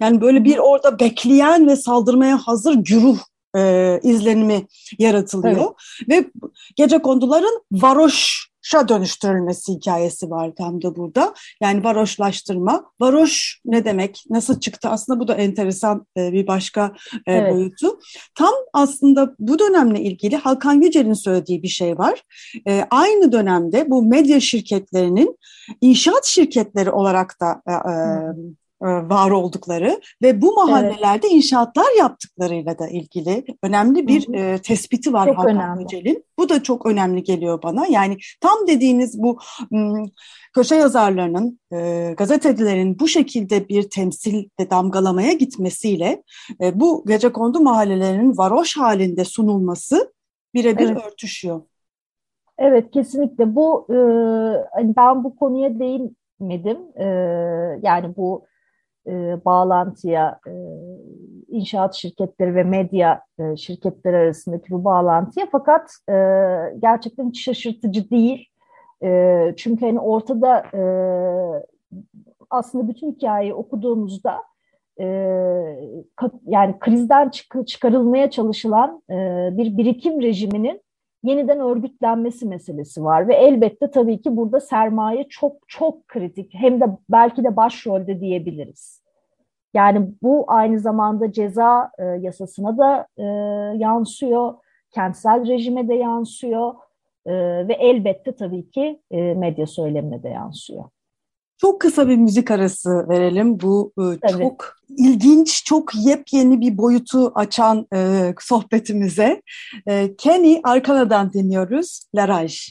[0.00, 3.18] yani böyle bir orada bekleyen ve saldırmaya hazır güruh
[3.56, 4.66] e, izlenimi
[4.98, 5.74] yaratılıyor.
[6.08, 6.08] Evet.
[6.08, 6.30] Ve
[6.76, 11.34] gece konduların varoşa dönüştürülmesi hikayesi var tam da burada.
[11.62, 12.84] Yani varoşlaştırma.
[13.00, 14.24] Varoş ne demek?
[14.30, 14.88] Nasıl çıktı?
[14.88, 16.92] Aslında bu da enteresan e, bir başka
[17.26, 17.54] e, evet.
[17.54, 17.98] boyutu.
[18.34, 22.22] Tam aslında bu dönemle ilgili Hakan Yücel'in söylediği bir şey var.
[22.68, 25.38] E, aynı dönemde bu medya şirketlerinin
[25.80, 27.94] inşaat şirketleri olarak da e, e,
[28.82, 31.36] var oldukları ve bu mahallelerde evet.
[31.36, 34.36] inşaatlar yaptıklarıyla da ilgili önemli bir hı hı.
[34.36, 36.24] E, tespiti var çok Hakan Öcel'in.
[36.38, 37.86] Bu da çok önemli geliyor bana.
[37.86, 39.38] Yani tam dediğiniz bu
[40.54, 46.22] köşe yazarlarının, e, gazetecilerin bu şekilde bir temsilde damgalamaya gitmesiyle
[46.60, 50.12] e, bu gecekondu mahallelerinin varoş halinde sunulması
[50.54, 51.06] birebir evet.
[51.06, 51.62] örtüşüyor.
[52.58, 53.96] Evet kesinlikle bu e,
[54.72, 56.78] hani ben bu konuya değinmedim.
[56.96, 57.06] E,
[57.82, 58.44] yani bu
[59.06, 60.52] e, bağlantıya e,
[61.48, 66.14] inşaat şirketleri ve medya e, şirketleri arasındaki bu bağlantıya fakat e,
[66.82, 68.46] gerçekten hiç şaşırtıcı değil.
[69.02, 70.82] E, çünkü hani ortada e,
[72.50, 74.42] aslında bütün hikayeyi okuduğumuzda
[75.00, 75.06] e,
[76.46, 79.14] yani krizden çık çıkarılmaya çalışılan e,
[79.52, 80.80] bir birikim rejiminin
[81.22, 86.84] yeniden örgütlenmesi meselesi var ve elbette tabii ki burada sermaye çok çok kritik hem de
[87.10, 89.02] belki de başrolde diyebiliriz.
[89.74, 93.24] Yani bu aynı zamanda ceza e, yasasına da e,
[93.78, 94.54] yansıyor,
[94.90, 96.74] kentsel rejime de yansıyor
[97.26, 97.32] e,
[97.68, 100.84] ve elbette tabii ki e, medya söylemine de yansıyor.
[101.60, 103.60] Çok kısa bir müzik arası verelim.
[103.60, 109.42] Bu e, çok ilginç, çok yepyeni bir boyutu açan e, sohbetimize.
[109.88, 112.68] E, Kenny Arkana'dan dinliyoruz, Laraj.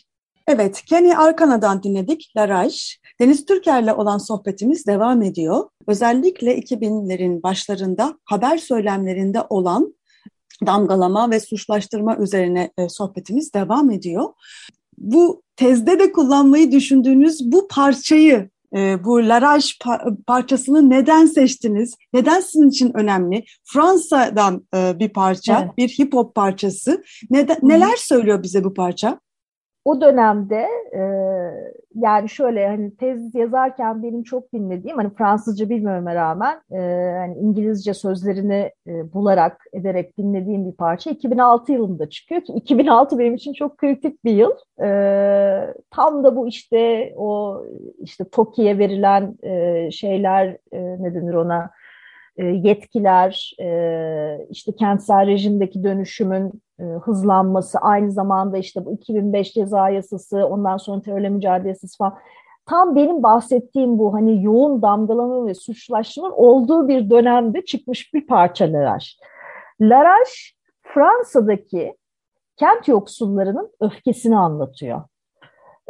[0.47, 2.97] Evet, Kenny Arkana'dan dinledik, Laraj.
[3.19, 5.69] Deniz Türker'le olan sohbetimiz devam ediyor.
[5.88, 9.95] Özellikle 2000'lerin başlarında haber söylemlerinde olan
[10.65, 14.25] damgalama ve suçlaştırma üzerine e, sohbetimiz devam ediyor.
[14.97, 19.77] Bu tezde de kullanmayı düşündüğünüz bu parçayı e, bu Laraj
[20.27, 21.95] parçasını neden seçtiniz?
[22.13, 23.43] Neden sizin için önemli?
[23.63, 25.77] Fransa'dan e, bir parça, evet.
[25.77, 27.03] bir hip hop parçası.
[27.29, 29.19] Neden, neler söylüyor bize bu parça?
[29.89, 31.02] O dönemde e,
[31.95, 36.78] yani şöyle hani tez yazarken benim çok dinlediğim hani Fransızca bilmeme rağmen e,
[37.17, 43.36] hani İngilizce sözlerini e, bularak ederek dinlediğim bir parça 2006 yılında çıkıyor ki 2006 benim
[43.36, 44.52] için çok kritik bir yıl.
[44.84, 44.89] E,
[45.91, 47.62] tam da bu işte o
[47.99, 51.69] işte TOKİ'ye verilen e, şeyler e, ne denir ona
[52.43, 60.45] yetkiler, e, işte kentsel rejimdeki dönüşümün e, hızlanması, aynı zamanda işte bu 2005 ceza yasası,
[60.45, 62.17] ondan sonra terörle mücadele yasası falan.
[62.65, 68.73] Tam benim bahsettiğim bu hani yoğun damgalama ve suçlaşmanın olduğu bir dönemde çıkmış bir parça
[68.73, 69.17] Laraj.
[69.82, 70.28] Laraj
[70.82, 71.95] Fransa'daki
[72.56, 75.02] kent yoksullarının öfkesini anlatıyor.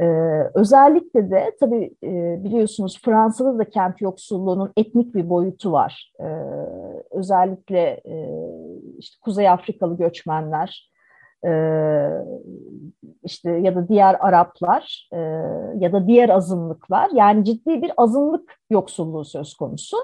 [0.01, 0.05] Ee,
[0.53, 6.13] özellikle de tabii e, biliyorsunuz Fransa'da da kent yoksulluğunun etnik bir boyutu var.
[6.19, 6.25] Ee,
[7.11, 8.15] özellikle e,
[8.97, 10.91] işte Kuzey Afrikalı göçmenler,
[11.45, 11.51] e,
[13.23, 15.17] işte ya da diğer Araplar e,
[15.77, 19.97] ya da diğer azınlıklar yani ciddi bir azınlık yoksulluğu söz konusu.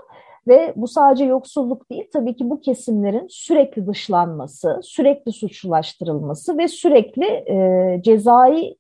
[0.48, 7.26] Ve bu sadece yoksulluk değil, tabii ki bu kesimlerin sürekli dışlanması, sürekli suçlulaştırılması ve sürekli
[7.26, 8.78] e, cezai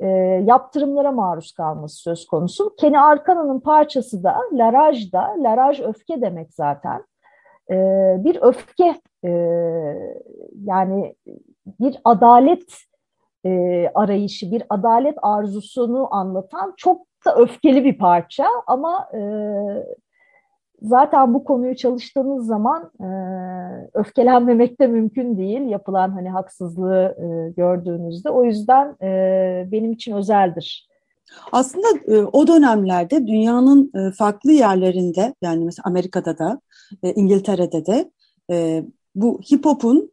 [0.00, 0.06] e,
[0.46, 2.76] yaptırımlara maruz kalması söz konusu.
[2.76, 7.04] Kenny Arkana'nın parçası da Laraj da, Laraj öfke demek zaten.
[7.70, 7.76] E,
[8.18, 9.30] bir öfke e,
[10.64, 11.14] yani
[11.80, 12.76] bir adalet
[13.44, 13.50] e,
[13.94, 19.20] arayışı, bir adalet arzusunu anlatan çok da öfkeli bir parça ama e,
[20.82, 23.08] zaten bu konuyu çalıştığınız zaman e,
[23.94, 28.30] öfkelenmemek de mümkün değil yapılan hani haksızlığı e, gördüğünüzde.
[28.30, 30.90] O yüzden e, benim için özeldir.
[31.52, 36.60] Aslında e, o dönemlerde dünyanın e, farklı yerlerinde yani mesela Amerika'da da
[37.02, 38.10] e, İngiltere'de de
[38.50, 40.10] e, bu hip hop'un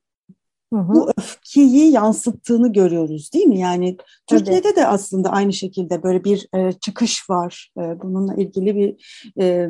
[0.71, 3.59] bu öfkeyi yansıttığını görüyoruz değil mi?
[3.59, 7.71] Yani Türkiye'de de aslında aynı şekilde böyle bir e, çıkış var.
[7.77, 8.95] E, bununla ilgili bir
[9.39, 9.69] e,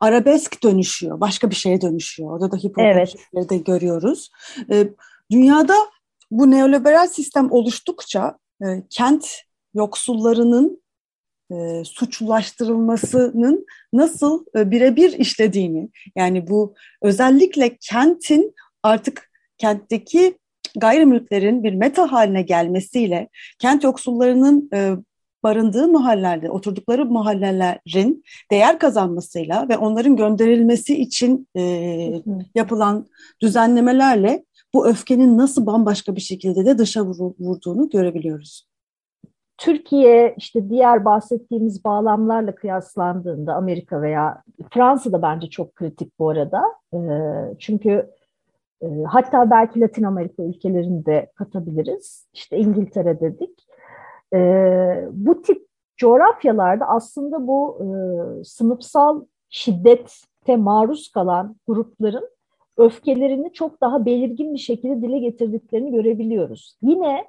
[0.00, 1.20] arabesk dönüşüyor.
[1.20, 2.30] Başka bir şeye dönüşüyor.
[2.30, 3.14] Orada da hip hop evet.
[3.50, 4.30] de görüyoruz.
[4.70, 4.88] E,
[5.30, 5.74] dünyada
[6.30, 9.26] bu neoliberal sistem oluştukça e, kent
[9.74, 10.82] yoksullarının
[11.52, 20.38] e, suçlaştırılmasının nasıl e, birebir işlediğini yani bu özellikle kentin artık kentteki
[20.76, 24.96] gayrimülklerin bir meta haline gelmesiyle kent yoksullarının e,
[25.42, 31.62] barındığı mahallelerde, oturdukları mahallelerin değer kazanmasıyla ve onların gönderilmesi için e,
[32.54, 33.06] yapılan
[33.42, 38.66] düzenlemelerle bu öfkenin nasıl bambaşka bir şekilde de dışa vurduğunu görebiliyoruz.
[39.58, 46.62] Türkiye işte diğer bahsettiğimiz bağlamlarla kıyaslandığında Amerika veya Fransa da bence çok kritik bu arada.
[46.94, 46.98] E,
[47.58, 48.10] çünkü
[48.82, 52.28] e, hatta belki Latin Amerika ülkelerini de katabiliriz.
[52.32, 53.66] İşte İngiltere dedik.
[54.34, 54.38] E,
[55.12, 55.66] bu tip
[55.96, 62.28] coğrafyalarda aslında bu e, sınıfsal şiddete maruz kalan grupların
[62.76, 66.76] öfkelerini çok daha belirgin bir şekilde dile getirdiklerini görebiliyoruz.
[66.82, 67.24] Yine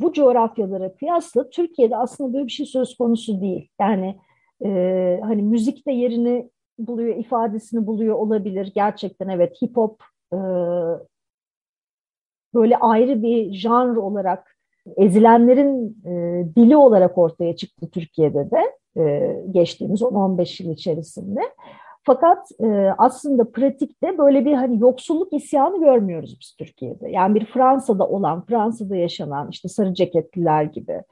[0.00, 3.68] bu coğrafyalara kıyasla Türkiye'de aslında böyle bir şey söz konusu değil.
[3.80, 4.16] Yani
[4.64, 8.72] e, hani müzik de yerini buluyor, ifadesini buluyor olabilir.
[8.74, 10.38] Gerçekten evet hip hop e,
[12.54, 14.53] böyle ayrı bir janr olarak
[14.96, 21.40] ezilenlerin e, dili olarak ortaya çıktı Türkiye'de de e, geçtiğimiz 10-15 yıl içerisinde.
[22.06, 27.10] Fakat e, aslında pratikte böyle bir hani yoksulluk isyanı görmüyoruz biz Türkiye'de.
[27.10, 31.02] Yani bir Fransa'da olan, Fransa'da yaşanan işte sarı ceketliler gibi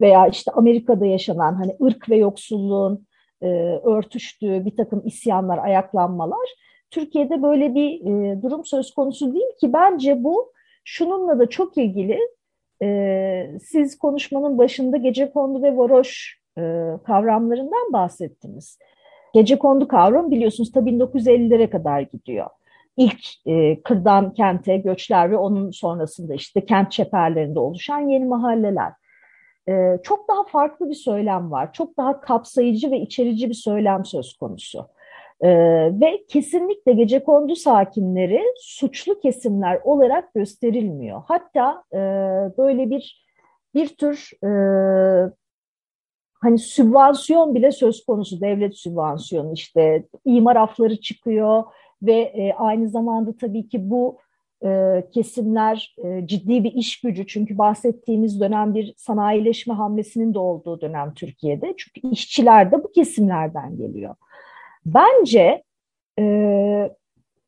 [0.00, 3.06] veya işte Amerika'da yaşanan hani ırk ve yoksulluğun
[3.42, 3.48] e,
[3.84, 6.48] örtüştüğü bir takım isyanlar, ayaklanmalar
[6.90, 10.52] Türkiye'de böyle bir e, durum söz konusu değil ki bence bu
[10.84, 12.18] şununla da çok ilgili.
[12.82, 16.62] E, siz konuşmanın başında gece kondu ve varoş e,
[17.06, 18.78] kavramlarından bahsettiniz.
[19.34, 22.46] Gece kondu kavramı biliyorsunuz tabii 1950'lere kadar gidiyor.
[22.96, 28.92] İlk e, kırdan kente göçler ve onun sonrasında işte kent çeperlerinde oluşan yeni mahalleler.
[29.68, 31.72] E, çok daha farklı bir söylem var.
[31.72, 34.86] Çok daha kapsayıcı ve içerici bir söylem söz konusu.
[35.42, 35.48] Ee,
[36.00, 41.22] ve kesinlikle gece kondu sakinleri suçlu kesimler olarak gösterilmiyor.
[41.26, 41.98] Hatta e,
[42.58, 43.26] böyle bir
[43.74, 44.50] bir tür e,
[46.34, 51.64] hani sübvansiyon bile söz konusu devlet sübvansiyonu işte imar afları çıkıyor
[52.02, 54.18] ve e, aynı zamanda tabii ki bu
[54.64, 60.80] e, kesimler e, ciddi bir iş gücü çünkü bahsettiğimiz dönem bir sanayileşme hamlesinin de olduğu
[60.80, 64.14] dönem Türkiye'de çünkü işçiler de bu kesimlerden geliyor.
[64.86, 65.62] Bence
[66.18, 66.96] e,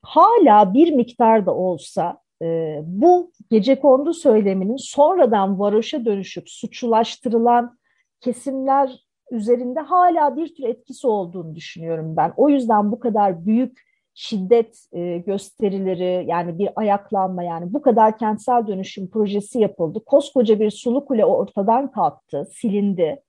[0.02, 7.78] hala bir miktar da olsa e, bu gece kondu söyleminin sonradan varoşa dönüşüp suçlulaştırılan
[8.20, 12.32] kesimler üzerinde hala bir tür etkisi olduğunu düşünüyorum ben.
[12.36, 13.80] O yüzden bu kadar büyük
[14.14, 20.02] şiddet e, gösterileri yani bir ayaklanma yani bu kadar kentsel dönüşüm projesi yapıldı.
[20.06, 23.22] Koskoca bir sulu kule ortadan kalktı, silindi.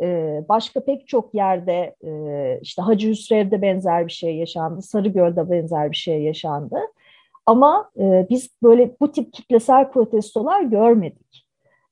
[0.00, 5.90] E, başka pek çok yerde e, işte Hacı Hüsrev'de benzer bir şey yaşandı, Sarıgöl'de benzer
[5.90, 6.76] bir şey yaşandı.
[7.46, 11.46] Ama e, biz böyle bu tip kitlesel protestolar görmedik.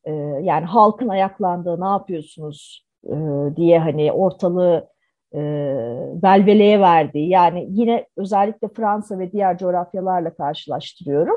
[0.04, 0.12] E,
[0.42, 2.86] yani halkın ayaklandığı ne yapıyorsunuz
[3.56, 4.92] diye hani ortalığı
[6.22, 11.36] velveleye verdiği yani yine özellikle Fransa ve diğer coğrafyalarla karşılaştırıyorum.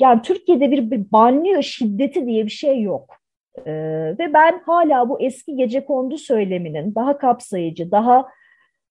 [0.00, 3.16] Yani Türkiye'de bir, bir banliyö şiddeti diye bir şey yok.
[3.66, 3.72] E,
[4.18, 8.26] ve ben hala bu eski gece kondu söyleminin daha kapsayıcı, daha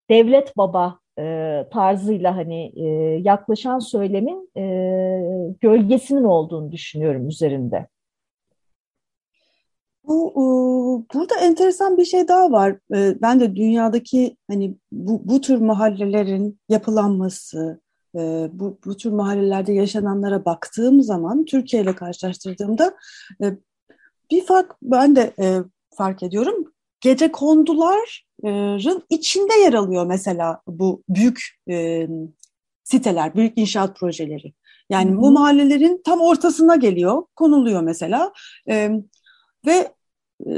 [0.10, 1.24] devlet baba e,
[1.74, 2.86] tarzıyla hani e,
[3.24, 4.64] yaklaşan söylemin e,
[5.62, 7.88] gölgesinin olduğunu düşünüyorum üzerinde.
[10.08, 12.78] Bu burada enteresan bir şey daha var.
[12.92, 17.82] Ben de dünyadaki hani bu, bu tür mahallelerin yapılanması,
[18.52, 22.94] bu, bu tür mahallelerde yaşananlara baktığım zaman Türkiye ile karşılaştırdığımda
[24.32, 25.34] bir fark ben de
[25.98, 26.74] fark ediyorum.
[27.02, 31.60] Gece konduların içinde yer alıyor mesela bu büyük
[32.84, 34.54] siteler, büyük inşaat projeleri.
[34.90, 35.22] Yani Hı-hı.
[35.22, 38.34] bu mahallelerin tam ortasına geliyor, konuluyor mesela
[38.70, 38.92] e,
[39.66, 39.94] ve
[40.48, 40.52] e,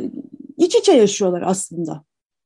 [0.58, 2.04] iç içe yaşıyorlar aslında.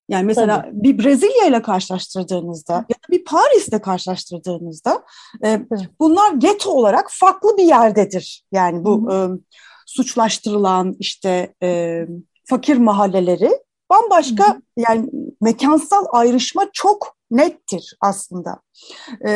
[0.09, 0.83] Yani mesela Tabii.
[0.83, 5.03] bir Brezilya ile karşılaştırdığınızda ya da bir Paris'le karşılaştırdığınızda
[5.45, 5.61] e,
[5.99, 8.43] bunlar geto olarak farklı bir yerdedir.
[8.51, 9.15] Yani bu e,
[9.95, 12.01] suçlaştırılan işte e,
[12.45, 13.51] fakir mahalleleri
[13.89, 14.61] bambaşka Hı.
[14.77, 15.09] yani
[15.41, 18.59] mekansal ayrışma çok nettir aslında.
[19.25, 19.31] E,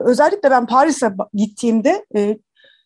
[0.00, 2.38] özellikle ben Paris'e gittiğimde e,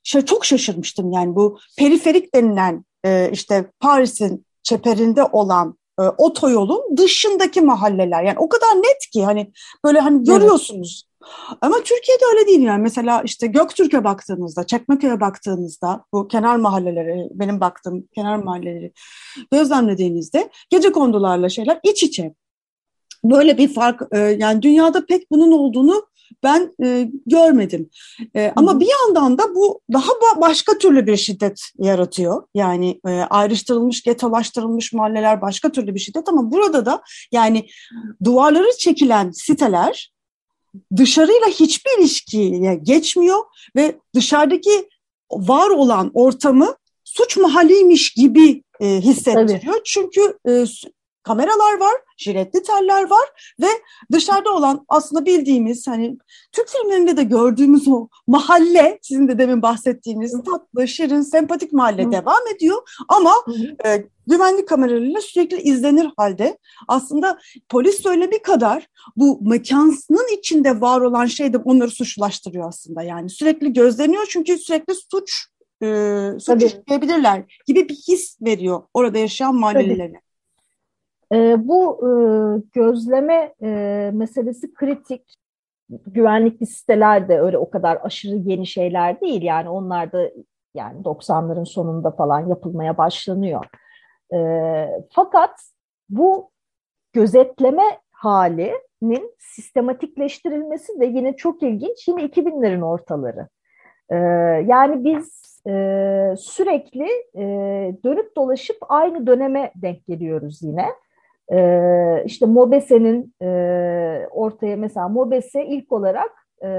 [0.02, 7.60] şey çok şaşırmıştım yani bu periferik denilen e, işte Paris'in çeperinde olan e, otoyolun dışındaki
[7.60, 8.22] mahalleler.
[8.22, 9.52] Yani o kadar net ki hani
[9.84, 11.02] böyle hani görüyorsunuz.
[11.04, 11.14] Evet.
[11.60, 12.82] Ama Türkiye'de öyle değil yani.
[12.82, 18.92] Mesela işte Göktürk'e baktığınızda, Çekmeköy'e baktığınızda bu kenar mahalleleri, benim baktığım kenar mahalleleri
[19.52, 22.34] gözlemlediğinizde gece kondularla şeyler iç içe.
[23.24, 26.06] Böyle bir fark e, yani dünyada pek bunun olduğunu
[26.42, 27.90] ben e, görmedim.
[28.36, 32.42] E, ama bir yandan da bu daha başka türlü bir şiddet yaratıyor.
[32.54, 37.66] Yani e, ayrıştırılmış, getolaştırılmış mahalleler başka türlü bir şiddet ama burada da yani
[38.24, 40.14] duvarları çekilen siteler
[40.96, 43.38] dışarıyla hiçbir ilişkiye geçmiyor
[43.76, 44.88] ve dışarıdaki
[45.32, 49.60] var olan ortamı suç mahalliymiş gibi e, hissettiriyor.
[49.60, 49.82] Tabii.
[49.84, 50.64] Çünkü e,
[51.24, 53.66] kameralar var, jiletli teller var ve
[54.12, 56.16] dışarıda olan aslında bildiğimiz hani
[56.52, 62.12] Türk filmlerinde de gördüğümüz o mahalle sizin de demin bahsettiğiniz tatlı, şirin, sempatik mahalle Hı.
[62.12, 62.76] devam ediyor.
[63.08, 63.34] Ama
[63.86, 66.58] e, güvenlik kameralarıyla sürekli izlenir halde.
[66.88, 73.02] Aslında polis söylemi kadar bu mekansının içinde var olan şey de onları suçlaştırıyor aslında.
[73.02, 75.46] Yani sürekli gözleniyor çünkü sürekli suç
[75.82, 80.23] e, suç işleyebilirler gibi bir his veriyor orada yaşayan mahallelilere.
[81.32, 82.10] E, bu e,
[82.72, 85.34] gözleme e, meselesi kritik.
[85.88, 89.42] Güvenlikli siteler de öyle o kadar aşırı yeni şeyler değil.
[89.42, 90.30] Yani onlar da
[90.74, 93.64] yani 90'ların sonunda falan yapılmaya başlanıyor.
[94.34, 94.38] E,
[95.10, 95.50] fakat
[96.08, 96.50] bu
[97.12, 102.08] gözetleme halinin sistematikleştirilmesi de yine çok ilginç.
[102.08, 103.48] Yine 2000'lerin ortaları.
[104.10, 104.16] E,
[104.66, 107.44] yani biz e, sürekli e,
[108.04, 110.86] dönüp dolaşıp aynı döneme denk geliyoruz yine.
[111.52, 113.48] E, işte Mobese'nin e,
[114.30, 116.30] ortaya mesela Mobese ilk olarak
[116.64, 116.70] e,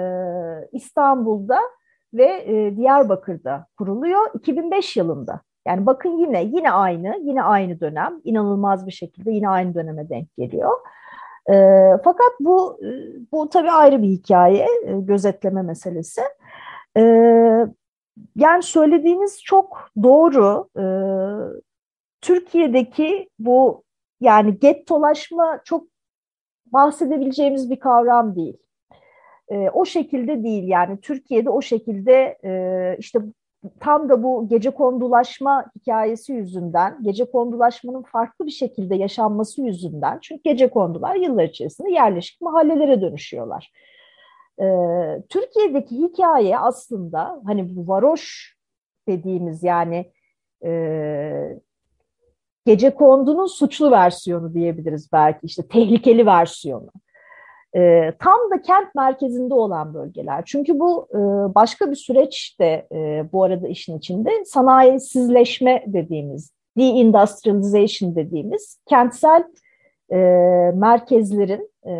[0.71, 1.60] İstanbul'da
[2.13, 5.41] ve e, Diyarbakır'da kuruluyor 2005 yılında.
[5.67, 10.36] Yani bakın yine yine aynı yine aynı dönem inanılmaz bir şekilde yine aynı döneme denk
[10.38, 10.71] geliyor.
[11.49, 11.54] E,
[12.04, 12.80] fakat bu
[13.32, 16.21] bu tabii ayrı bir hikaye gözetleme meselesi.
[16.97, 17.01] E,
[18.36, 20.69] yani söylediğiniz çok doğru.
[20.80, 20.86] E,
[22.21, 23.85] Türkiye'deki bu
[24.26, 25.88] yani gettolaşma çok
[26.66, 28.58] bahsedebileceğimiz bir kavram değil.
[29.50, 33.20] E, o şekilde değil yani Türkiye'de o şekilde e, işte
[33.80, 40.42] tam da bu gece kondulaşma hikayesi yüzünden, gece kondulaşmanın farklı bir şekilde yaşanması yüzünden, çünkü
[40.44, 43.72] gece kondular yıllar içerisinde yerleşik mahallelere dönüşüyorlar.
[44.62, 44.66] Ee,
[45.30, 48.56] Türkiye'deki hikaye aslında hani bu varoş
[49.08, 50.12] dediğimiz yani
[50.66, 50.72] e,
[52.65, 56.89] gece kondunun suçlu versiyonu diyebiliriz belki işte tehlikeli versiyonu.
[57.75, 60.43] E, tam da kent merkezinde olan bölgeler.
[60.45, 61.19] Çünkü bu e,
[61.56, 69.43] başka bir süreç de e, bu arada işin içinde sanayisizleşme dediğimiz, deindustrialization dediğimiz kentsel
[70.12, 70.17] e,
[70.75, 71.91] merkezlerin e,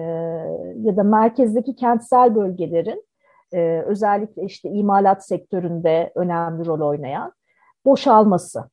[0.82, 3.06] ya da merkezdeki kentsel bölgelerin
[3.54, 7.34] e, özellikle işte imalat sektöründe önemli rol oynayan
[7.86, 8.64] boşalması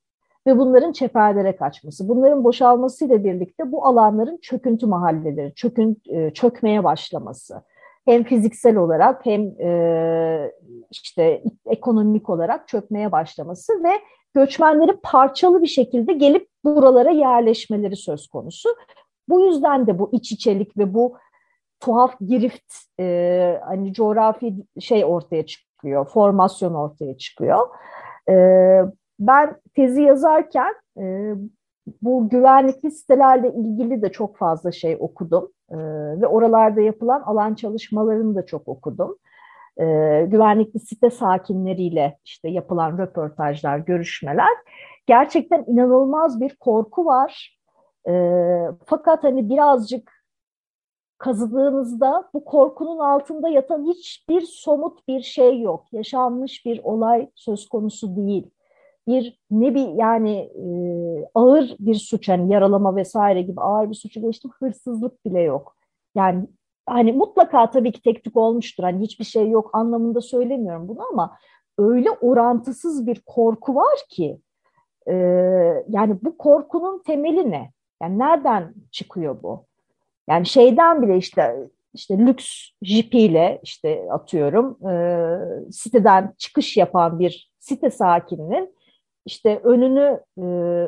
[0.46, 2.08] ve bunların çeperlere kaçması.
[2.08, 7.62] Bunların boşalmasıyla birlikte bu alanların çöküntü mahalleleri, çökün, e, çökmeye başlaması.
[8.04, 10.52] Hem fiziksel olarak hem e,
[10.90, 13.92] işte ekonomik olarak çökmeye başlaması ve
[14.34, 18.68] göçmenlerin parçalı bir şekilde gelip buralara yerleşmeleri söz konusu.
[19.28, 21.16] Bu yüzden de bu iç içelik ve bu
[21.80, 27.68] tuhaf girift e, hani coğrafi şey ortaya çıkıyor, formasyon ortaya çıkıyor.
[28.28, 28.34] E,
[29.18, 31.34] ben tezi yazarken e,
[32.02, 35.76] bu güvenlikli sitelerle ilgili de çok fazla şey okudum e,
[36.20, 39.18] ve oralarda yapılan alan çalışmalarını da çok okudum.
[39.76, 39.84] E,
[40.28, 44.56] güvenlikli site sakinleriyle işte yapılan röportajlar, görüşmeler
[45.06, 47.58] gerçekten inanılmaz bir korku var.
[48.08, 48.12] E,
[48.86, 50.12] fakat hani birazcık
[51.18, 55.86] kazıdığınızda bu korkunun altında yatan hiçbir somut bir şey yok.
[55.92, 58.50] Yaşanmış bir olay söz konusu değil
[59.06, 60.66] bir ne bir yani e,
[61.34, 65.76] ağır bir suç hani yaralama vesaire gibi ağır bir suçu geçtim hırsızlık bile yok.
[66.14, 66.46] Yani
[66.86, 68.84] hani mutlaka tabii ki tek tük olmuştur.
[68.84, 71.36] Hani hiçbir şey yok anlamında söylemiyorum bunu ama
[71.78, 74.40] öyle orantısız bir korku var ki
[75.08, 75.14] e,
[75.88, 77.72] yani bu korkunun temeli ne?
[78.02, 79.64] Yani nereden çıkıyor bu?
[80.28, 82.46] Yani şeyden bile işte işte lüks
[82.82, 88.74] jipiyle işte atıyorum e, siteden çıkış yapan bir site sakininin
[89.26, 90.42] işte önünü e,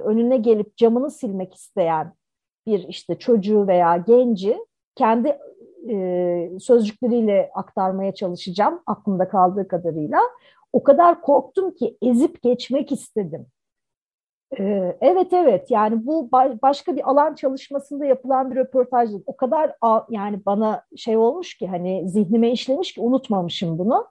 [0.04, 2.12] önüne gelip camını silmek isteyen
[2.66, 4.58] bir işte çocuğu veya genci
[4.94, 5.38] kendi
[5.90, 10.20] e, sözcükleriyle aktarmaya çalışacağım aklımda kaldığı kadarıyla.
[10.72, 13.46] O kadar korktum ki ezip geçmek istedim.
[14.58, 16.28] Ee, evet evet yani bu
[16.62, 19.22] başka bir alan çalışmasında yapılan bir röportajdı.
[19.26, 19.72] O kadar
[20.10, 24.06] yani bana şey olmuş ki hani zihnime işlemiş ki unutmamışım bunu.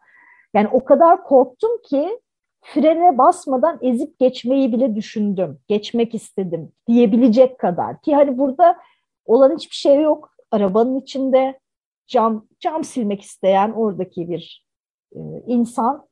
[0.54, 2.20] Yani o kadar korktum ki
[2.64, 5.60] frene basmadan ezip geçmeyi bile düşündüm.
[5.68, 8.02] Geçmek istedim diyebilecek kadar.
[8.02, 8.78] Ki hani burada
[9.26, 10.30] olan hiçbir şey yok.
[10.52, 11.60] Arabanın içinde
[12.08, 14.68] cam cam silmek isteyen oradaki bir
[15.16, 16.08] e, insan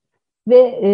[0.47, 0.91] ve e,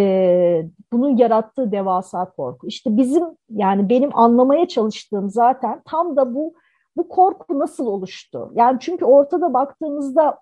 [0.93, 2.67] bunun yarattığı devasa korku.
[2.67, 6.53] İşte bizim yani benim anlamaya çalıştığım zaten tam da bu
[6.97, 8.51] bu korku nasıl oluştu?
[8.55, 10.39] Yani çünkü ortada baktığımızda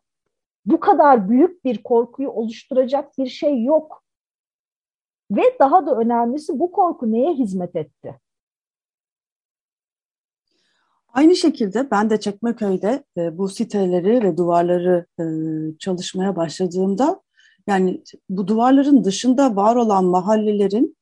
[0.65, 4.04] bu kadar büyük bir korkuyu oluşturacak bir şey yok.
[5.31, 8.19] Ve daha da önemlisi bu korku neye hizmet etti?
[11.13, 15.23] Aynı şekilde ben de Çekmeköy'de e, bu siteleri ve duvarları e,
[15.79, 17.21] çalışmaya başladığımda
[17.67, 20.97] yani bu duvarların dışında var olan mahallelerin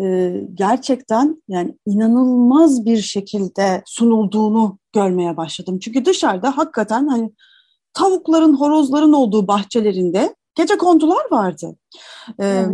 [0.00, 5.78] e, gerçekten yani inanılmaz bir şekilde sunulduğunu görmeye başladım.
[5.78, 7.32] Çünkü dışarıda hakikaten hani
[7.92, 11.76] tavukların, horozların olduğu bahçelerinde gece kondular vardı.
[12.38, 12.68] Evet.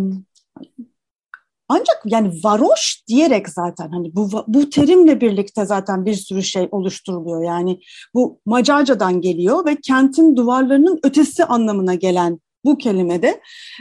[1.73, 7.45] Ancak yani varoş diyerek zaten hani bu bu terimle birlikte zaten bir sürü şey oluşturuluyor.
[7.45, 7.81] Yani
[8.15, 13.41] bu Macarcadan geliyor ve kentin duvarlarının ötesi anlamına gelen bu kelimede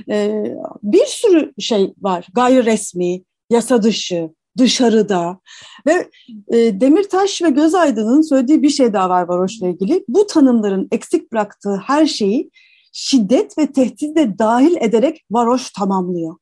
[0.09, 0.43] e,
[0.83, 2.27] bir sürü şey var.
[2.33, 5.39] Gayri resmi, yasa dışı, dışarıda
[5.87, 6.09] ve
[6.47, 10.05] e, Demirtaş ve Gözaydın'ın söylediği bir şey daha var varoşla ilgili.
[10.07, 12.51] Bu tanımların eksik bıraktığı her şeyi
[12.93, 16.35] şiddet ve tehdit de dahil ederek varoş tamamlıyor.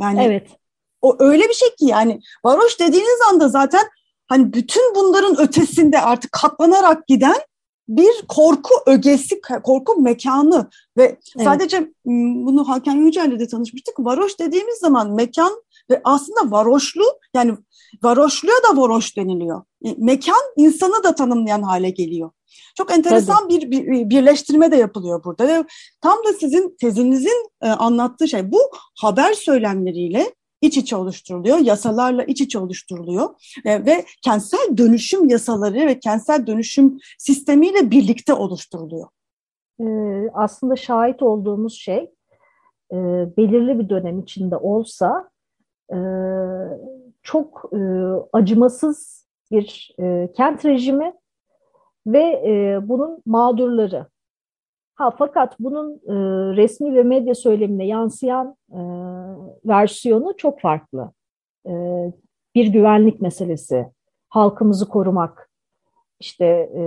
[0.00, 0.48] Yani evet.
[1.06, 3.82] O öyle bir şey ki yani varoş dediğiniz anda zaten
[4.26, 7.36] hani bütün bunların ötesinde artık katlanarak giden
[7.88, 11.44] bir korku ögesi, korku mekanı ve evet.
[11.44, 13.94] sadece bunu Hakan Yücel'le de tanışmıştık.
[13.98, 17.04] Varoş dediğimiz zaman mekan ve aslında varoşlu
[17.34, 17.56] yani
[18.02, 19.62] varoşluya da varoş deniliyor.
[19.84, 22.30] E, mekan insanı da tanımlayan hale geliyor.
[22.76, 25.64] Çok enteresan bir, bir birleştirme de yapılıyor burada ve
[26.00, 28.60] tam da sizin tezinizin e, anlattığı şey bu
[29.00, 30.34] haber söylemleriyle
[30.66, 33.28] iç içe oluşturuluyor, yasalarla iç içe oluşturuluyor
[33.64, 39.08] e, ve kentsel dönüşüm yasaları ve kentsel dönüşüm sistemiyle birlikte oluşturuluyor.
[39.80, 42.10] Ee, aslında şahit olduğumuz şey
[42.92, 42.96] e,
[43.36, 45.30] belirli bir dönem içinde olsa
[45.92, 45.98] e,
[47.22, 47.78] çok e,
[48.32, 51.12] acımasız bir e, kent rejimi
[52.06, 54.06] ve e, bunun mağdurları
[54.96, 56.14] Ha, fakat bunun e,
[56.56, 58.80] resmi ve medya söylemine yansıyan e,
[59.64, 61.12] versiyonu çok farklı.
[61.66, 61.72] E,
[62.54, 63.86] bir güvenlik meselesi,
[64.28, 65.50] halkımızı korumak,
[66.20, 66.82] işte e,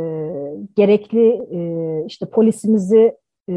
[0.76, 1.60] gerekli e,
[2.06, 3.18] işte polisimizi
[3.50, 3.56] e,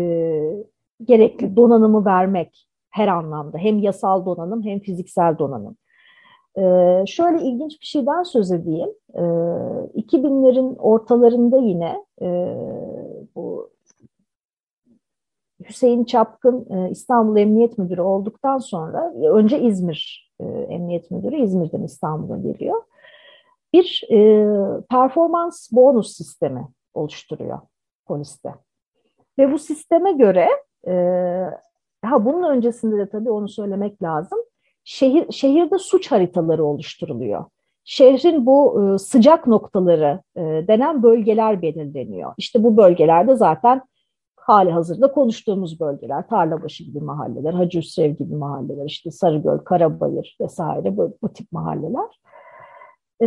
[1.05, 5.77] gerekli donanımı vermek her anlamda hem yasal donanım hem fiziksel donanım.
[6.59, 8.89] Ee, şöyle ilginç bir şeyden söz edeyim.
[9.15, 12.57] Ee, 2000'lerin ortalarında yine e,
[13.35, 13.71] bu
[15.69, 21.83] Hüseyin Çapkın e, İstanbul Emniyet Müdürü olduktan sonra e, önce İzmir e, Emniyet Müdürü İzmir'den
[21.83, 22.83] İstanbul'a geliyor.
[23.75, 24.09] Bir
[24.91, 27.59] performans bonus sistemi oluşturuyor
[28.07, 28.55] poliste.
[29.39, 30.49] Ve bu sisteme göre
[32.05, 34.39] ha bunun öncesinde de tabii onu söylemek lazım.
[34.85, 37.45] Şehir şehirde suç haritaları oluşturuluyor.
[37.85, 42.35] Şehrin bu sıcak noktaları denen bölgeler belirleniyor.
[42.39, 43.83] İşte bu bölgelerde zaten
[44.47, 50.97] hali hazırda konuştuğumuz bölgeler, Tarlabaşı gibi mahalleler, Hacı Hüsrev gibi mahalleler, işte Sarıgöl, Karabayır vesaire
[50.97, 52.21] bu, bu tip mahalleler.
[53.21, 53.27] Ee,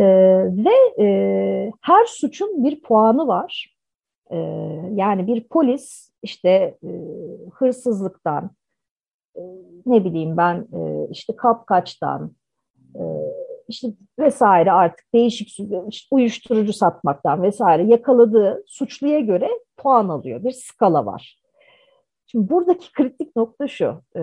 [0.64, 3.76] ve e, her suçun bir puanı var.
[4.30, 4.36] Ee,
[4.94, 6.50] yani bir polis işte
[6.84, 6.90] e,
[7.52, 8.50] hırsızlıktan,
[9.36, 9.42] e,
[9.86, 12.32] ne bileyim ben e, işte kapkaçtan,
[12.94, 13.02] e,
[13.68, 13.88] işte
[14.18, 20.44] vesaire artık değişik işte uyuşturucu satmaktan vesaire yakaladığı suçluya göre puan alıyor.
[20.44, 21.40] Bir skala var.
[22.26, 24.02] Şimdi buradaki kritik nokta şu.
[24.16, 24.22] E,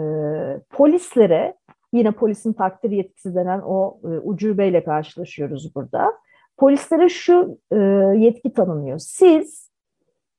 [0.70, 1.56] polislere
[1.94, 6.14] yine polisin takdir yetkisi denen o e, ucubeyle karşılaşıyoruz burada.
[6.58, 7.78] Polislere şu e,
[8.18, 9.00] yetki tanınıyor.
[9.00, 9.72] Siz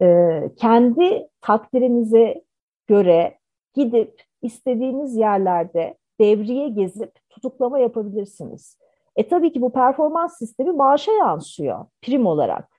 [0.02, 2.42] e, kendi takdirinize
[2.86, 3.38] göre
[3.74, 8.78] gidip istediğiniz yerlerde devriye gezip tutuklama yapabilirsiniz.
[9.16, 12.73] E tabii ki bu performans sistemi maaşa yansıyor prim olarak.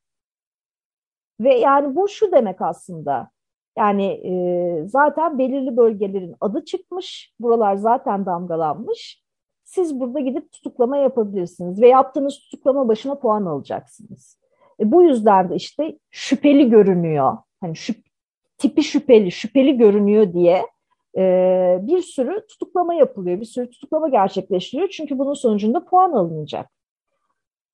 [1.40, 3.30] Ve yani bu şu demek aslında.
[3.78, 9.24] Yani e, zaten belirli bölgelerin adı çıkmış, buralar zaten damgalanmış.
[9.64, 14.40] Siz burada gidip tutuklama yapabilirsiniz ve yaptığınız tutuklama başına puan alacaksınız.
[14.80, 17.38] E, bu yüzden de işte şüpheli görünüyor.
[17.62, 17.98] Hani şüp,
[18.58, 20.66] tipi şüpheli, şüpheli görünüyor diye
[21.18, 24.90] e, bir sürü tutuklama yapılıyor, bir sürü tutuklama gerçekleştiriyor.
[24.90, 26.75] Çünkü bunun sonucunda puan alınacak.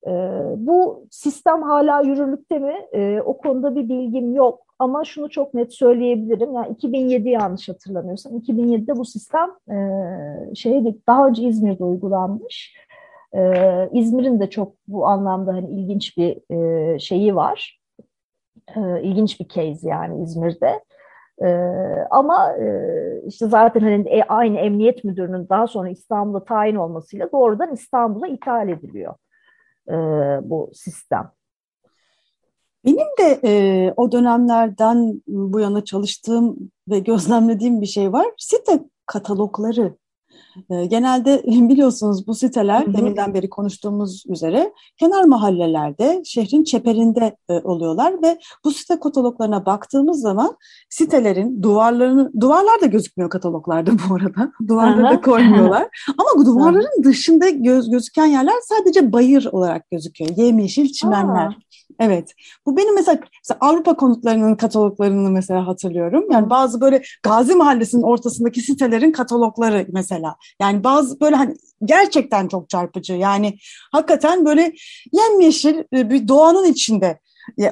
[0.08, 0.12] E,
[0.58, 2.76] bu sistem hala yürürlükte mi?
[2.94, 4.60] E, o konuda bir bilgim yok.
[4.80, 6.54] Ama şunu çok net söyleyebilirim.
[6.54, 9.76] Yani 2007 yanlış hatırlamıyorsam 2007'de bu sistem e,
[10.56, 12.76] şeydi daha önce İzmir'de uygulanmış.
[13.36, 13.40] E,
[13.94, 17.82] İzmir'in de çok bu anlamda hani ilginç bir e, şeyi var.
[18.76, 20.82] E, ilginç bir case yani İzmir'de.
[21.42, 21.48] Ee,
[22.12, 22.66] ama e,
[23.28, 28.70] işte zaten hani e, aynı emniyet müdürünün daha sonra İstanbul'da tayin olmasıyla doğrudan İstanbul'a ithal
[28.70, 29.14] ediliyor
[29.88, 29.94] e,
[30.50, 31.32] bu sistem.
[32.86, 38.28] Benim de e, o dönemlerden bu yana çalıştığım ve gözlemlediğim bir şey var.
[38.38, 39.96] Site katalogları
[40.70, 42.94] genelde biliyorsunuz bu siteler hı hı.
[42.94, 50.22] deminden beri konuştuğumuz üzere kenar mahallelerde, şehrin çeperinde e, oluyorlar ve bu site kataloglarına baktığımız
[50.22, 50.58] zaman
[50.90, 54.52] sitelerin duvarlarını, duvarlar da gözükmüyor kataloglarda bu arada.
[54.68, 55.88] Duvarları da koymuyorlar.
[56.18, 60.32] Ama duvarların dışında göz, gözüken yerler sadece bayır olarak gözüküyor.
[60.38, 61.48] Yemyeşil çimenler.
[61.48, 61.54] Aa.
[62.02, 62.34] Evet.
[62.66, 66.26] Bu benim mesela, mesela Avrupa konutlarının kataloglarını mesela hatırlıyorum.
[66.32, 70.36] Yani bazı böyle Gazi Mahallesi'nin ortasındaki sitelerin katalogları mesela.
[70.62, 73.14] Yani bazı böyle hani gerçekten çok çarpıcı.
[73.14, 73.58] Yani
[73.92, 74.74] hakikaten böyle
[75.14, 77.20] yemyeşil e, bir doğanın içinde.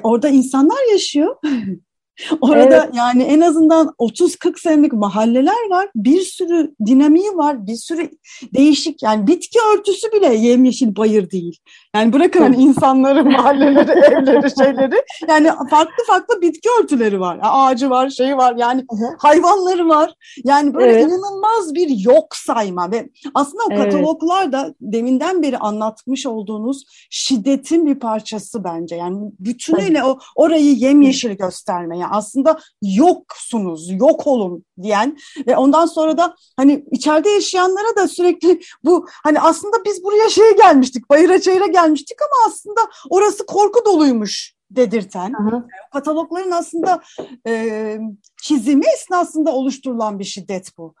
[0.02, 1.36] Orada insanlar yaşıyor.
[2.40, 2.94] Orada evet.
[2.94, 5.88] yani en azından 30-40 senelik mahalleler var.
[5.94, 7.66] Bir sürü dinamiği var.
[7.66, 8.10] Bir sürü
[8.54, 11.58] değişik yani bitki örtüsü bile yemyeşil bayır değil.
[11.96, 15.02] Yani bırakın hani insanları, mahalleleri, evleri, şeyleri.
[15.28, 17.38] Yani farklı farklı bitki örtüleri var.
[17.42, 18.54] Ağacı var, şeyi var.
[18.56, 18.84] Yani
[19.18, 20.14] hayvanları var.
[20.44, 21.04] Yani böyle evet.
[21.06, 27.94] inanılmaz bir yok sayma ve aslında o kataloglar da deminden beri anlatmış olduğunuz şiddetin bir
[27.94, 28.96] parçası bence.
[28.96, 31.98] Yani bütünüyle o orayı yemyeşil gösterme.
[32.10, 39.06] Aslında yoksunuz, yok olun diyen ve ondan sonra da hani içeride yaşayanlara da sürekli bu
[39.24, 42.80] hani aslında biz buraya şeye gelmiştik, bayıra çayıra gelmiştik ama aslında
[43.10, 45.32] orası korku doluymuş dedirten.
[45.40, 47.00] Yani katalogların aslında
[47.46, 47.98] e,
[48.42, 50.94] çizimi esnasında oluşturulan bir şiddet bu.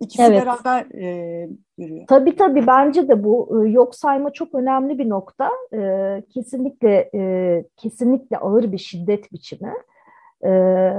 [0.00, 0.42] İkisi evet.
[0.42, 1.48] beraber e,
[1.78, 2.06] yürüyor.
[2.08, 5.50] Tabii tabii bence de bu e, yok sayma çok önemli bir nokta.
[5.72, 9.72] E, kesinlikle e, kesinlikle ağır bir şiddet biçimi.
[10.44, 10.92] Ee,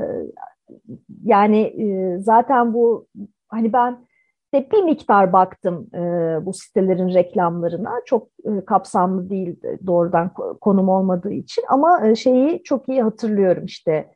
[1.24, 3.08] yani e, zaten bu
[3.48, 4.06] hani ben
[4.54, 6.00] de bir miktar baktım e,
[6.46, 7.92] bu sitelerin reklamlarına.
[8.06, 11.64] Çok e, kapsamlı değil doğrudan konum olmadığı için.
[11.70, 14.12] Ama şeyi çok iyi hatırlıyorum işte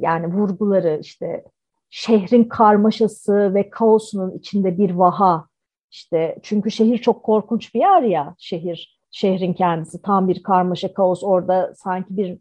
[0.00, 1.44] yani vurguları işte
[1.90, 5.46] şehrin karmaşası ve kaosunun içinde bir vaha.
[5.90, 10.02] İşte çünkü şehir çok korkunç bir yer ya şehir şehrin kendisi.
[10.02, 11.24] Tam bir karmaşa kaos.
[11.24, 12.38] Orada sanki bir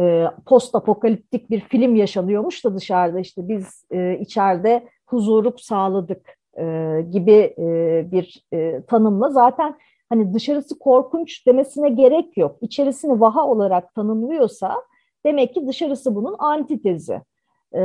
[0.00, 6.64] e, post apokaliptik bir film yaşanıyormuş da dışarıda işte biz e, içeride huzuru sağladık e,
[7.10, 9.76] gibi e, bir e, tanımla zaten
[10.08, 12.56] hani dışarısı korkunç demesine gerek yok.
[12.60, 14.82] İçerisini vaha olarak tanımlıyorsa
[15.26, 17.20] demek ki dışarısı bunun antitezi.
[17.72, 17.80] Ee,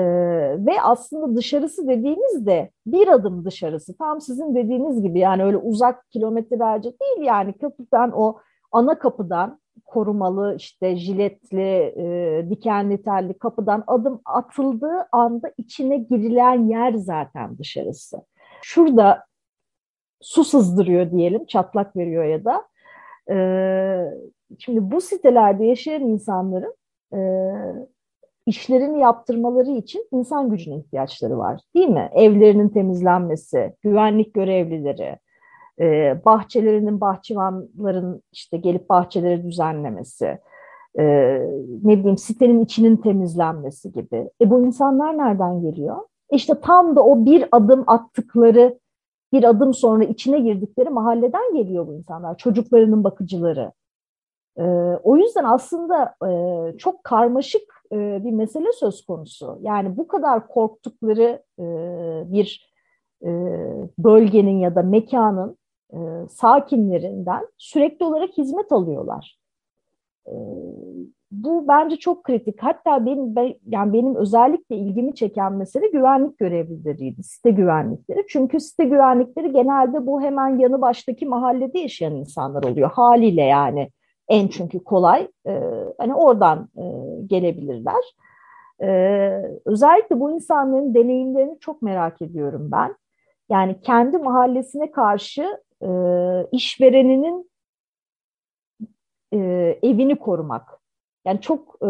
[0.66, 6.89] ve aslında dışarısı dediğimizde bir adım dışarısı tam sizin dediğiniz gibi yani öyle uzak kilometrelerce
[6.89, 8.38] değil yani kapıdan o
[8.72, 16.94] ana kapıdan korumalı işte jiletli, e, dikenli telli kapıdan adım atıldığı anda içine girilen yer
[16.94, 18.18] zaten dışarısı.
[18.62, 19.26] Şurada
[20.22, 22.64] su sızdırıyor diyelim, çatlak veriyor ya da.
[23.32, 23.38] E,
[24.60, 26.76] şimdi bu sitelerde yaşayan insanların
[27.14, 27.20] e,
[28.46, 32.10] işlerini yaptırmaları için insan gücüne ihtiyaçları var değil mi?
[32.14, 35.18] Evlerinin temizlenmesi, güvenlik görevlileri,
[35.80, 40.39] e, bahçelerinin bahçıvanların işte gelip bahçeleri düzenlemesi,
[40.99, 41.03] e,
[41.84, 44.30] ne bileyim sitenin içinin temizlenmesi gibi.
[44.41, 45.97] E bu insanlar nereden geliyor?
[46.32, 48.80] İşte tam da o bir adım attıkları,
[49.34, 52.38] bir adım sonra içine girdikleri mahalleden geliyor bu insanlar.
[52.38, 53.71] Çocuklarının bakıcıları.
[54.57, 54.63] E,
[55.03, 57.61] o yüzden aslında e, çok karmaşık
[57.91, 59.59] e, bir mesele söz konusu.
[59.61, 61.63] Yani bu kadar korktukları e,
[62.34, 62.73] bir
[63.26, 63.30] e,
[63.97, 65.57] bölgenin ya da mekanın
[65.94, 65.98] e,
[66.30, 69.40] sakinlerinden sürekli olarak hizmet alıyorlar.
[70.28, 70.34] E,
[71.32, 72.64] bu bence çok kritik.
[72.64, 73.36] Hatta benim
[73.68, 78.26] yani benim özellikle ilgimi çeken mesele güvenlik görevlileriydi, site güvenlikleri.
[78.30, 82.92] Çünkü site güvenlikleri genelde bu hemen yanı baştaki mahallede yaşayan insanlar oluyor.
[82.92, 83.90] Haliyle yani
[84.28, 85.62] en çünkü kolay e,
[85.98, 86.84] hani oradan e,
[87.26, 88.16] gelebilirler.
[88.82, 88.90] E,
[89.66, 92.96] özellikle bu insanların deneyimlerini çok merak ediyorum ben.
[93.50, 95.89] Yani kendi mahallesine karşı e,
[96.51, 97.51] işvereninin
[99.34, 99.38] e,
[99.84, 100.82] evini korumak.
[101.26, 101.89] Yani çok e,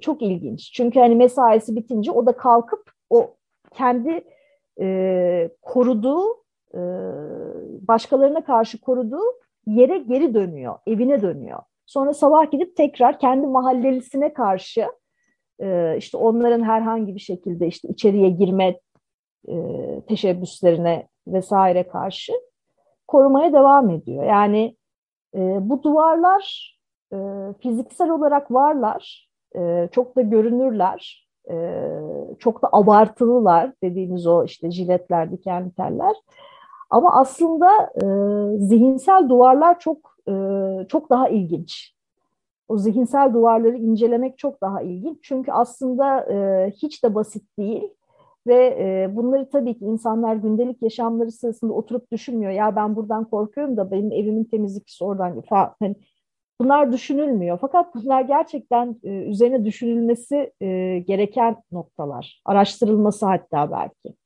[0.00, 0.72] çok ilginç.
[0.72, 3.36] Çünkü hani mesaisi bitince o da kalkıp o
[3.74, 4.24] kendi
[4.80, 6.24] e, koruduğu
[6.74, 6.80] e,
[7.88, 9.24] başkalarına karşı koruduğu
[9.66, 11.62] yere geri dönüyor, evine dönüyor.
[11.86, 14.86] Sonra sabah gidip tekrar kendi mahallelisine karşı
[15.60, 18.80] e, işte onların herhangi bir şekilde işte içeriye girme
[19.48, 19.54] e,
[20.08, 22.32] teşebbüslerine vesaire karşı
[23.08, 24.24] korumaya devam ediyor.
[24.24, 24.76] Yani
[25.34, 26.76] e, bu duvarlar
[27.12, 27.16] e,
[27.60, 31.82] fiziksel olarak varlar, e, çok da görünürler, e,
[32.38, 36.16] çok da abartılılar dediğimiz o işte jiletler, diken teller.
[36.90, 38.06] Ama aslında e,
[38.58, 40.32] zihinsel duvarlar çok e,
[40.88, 41.96] çok daha ilginç.
[42.68, 45.18] O zihinsel duvarları incelemek çok daha ilginç.
[45.22, 47.95] Çünkü aslında e, hiç de basit değil.
[48.46, 52.52] Ve e, bunları tabii ki insanlar gündelik yaşamları sırasında oturup düşünmüyor.
[52.52, 55.74] Ya ben buradan korkuyorum da benim evimin temizlikçisi oradan falan.
[55.80, 55.96] Hani
[56.60, 57.58] bunlar düşünülmüyor.
[57.60, 62.40] Fakat bunlar gerçekten e, üzerine düşünülmesi e, gereken noktalar.
[62.44, 64.16] Araştırılması hatta belki.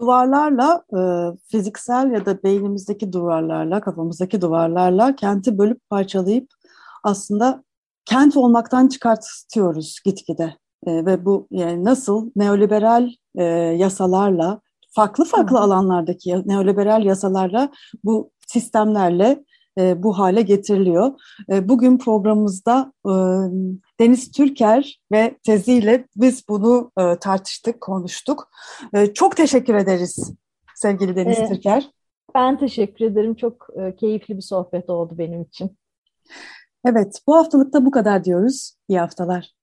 [0.00, 1.00] Duvarlarla, e,
[1.50, 6.48] fiziksel ya da beynimizdeki duvarlarla, kafamızdaki duvarlarla kenti bölüp parçalayıp
[7.04, 7.64] aslında
[8.04, 10.54] kent olmaktan çıkartıyoruz gitgide.
[10.86, 13.08] E, ve bu yani nasıl neoliberal
[13.38, 13.44] e,
[13.78, 14.60] yasalarla,
[14.90, 15.60] farklı farklı Hı.
[15.60, 17.70] alanlardaki neoliberal yasalarla
[18.04, 19.44] bu sistemlerle
[19.78, 21.12] e, bu hale getiriliyor.
[21.52, 23.12] E, bugün programımızda e,
[24.00, 28.50] Deniz Türker ve teziyle biz bunu e, tartıştık, konuştuk.
[28.94, 30.32] E, çok teşekkür ederiz
[30.74, 31.48] sevgili Deniz evet.
[31.48, 31.90] Türker.
[32.34, 33.34] Ben teşekkür ederim.
[33.34, 35.78] Çok e, keyifli bir sohbet oldu benim için.
[36.84, 38.74] Evet, bu haftalıkta bu kadar diyoruz.
[38.88, 39.59] İyi haftalar.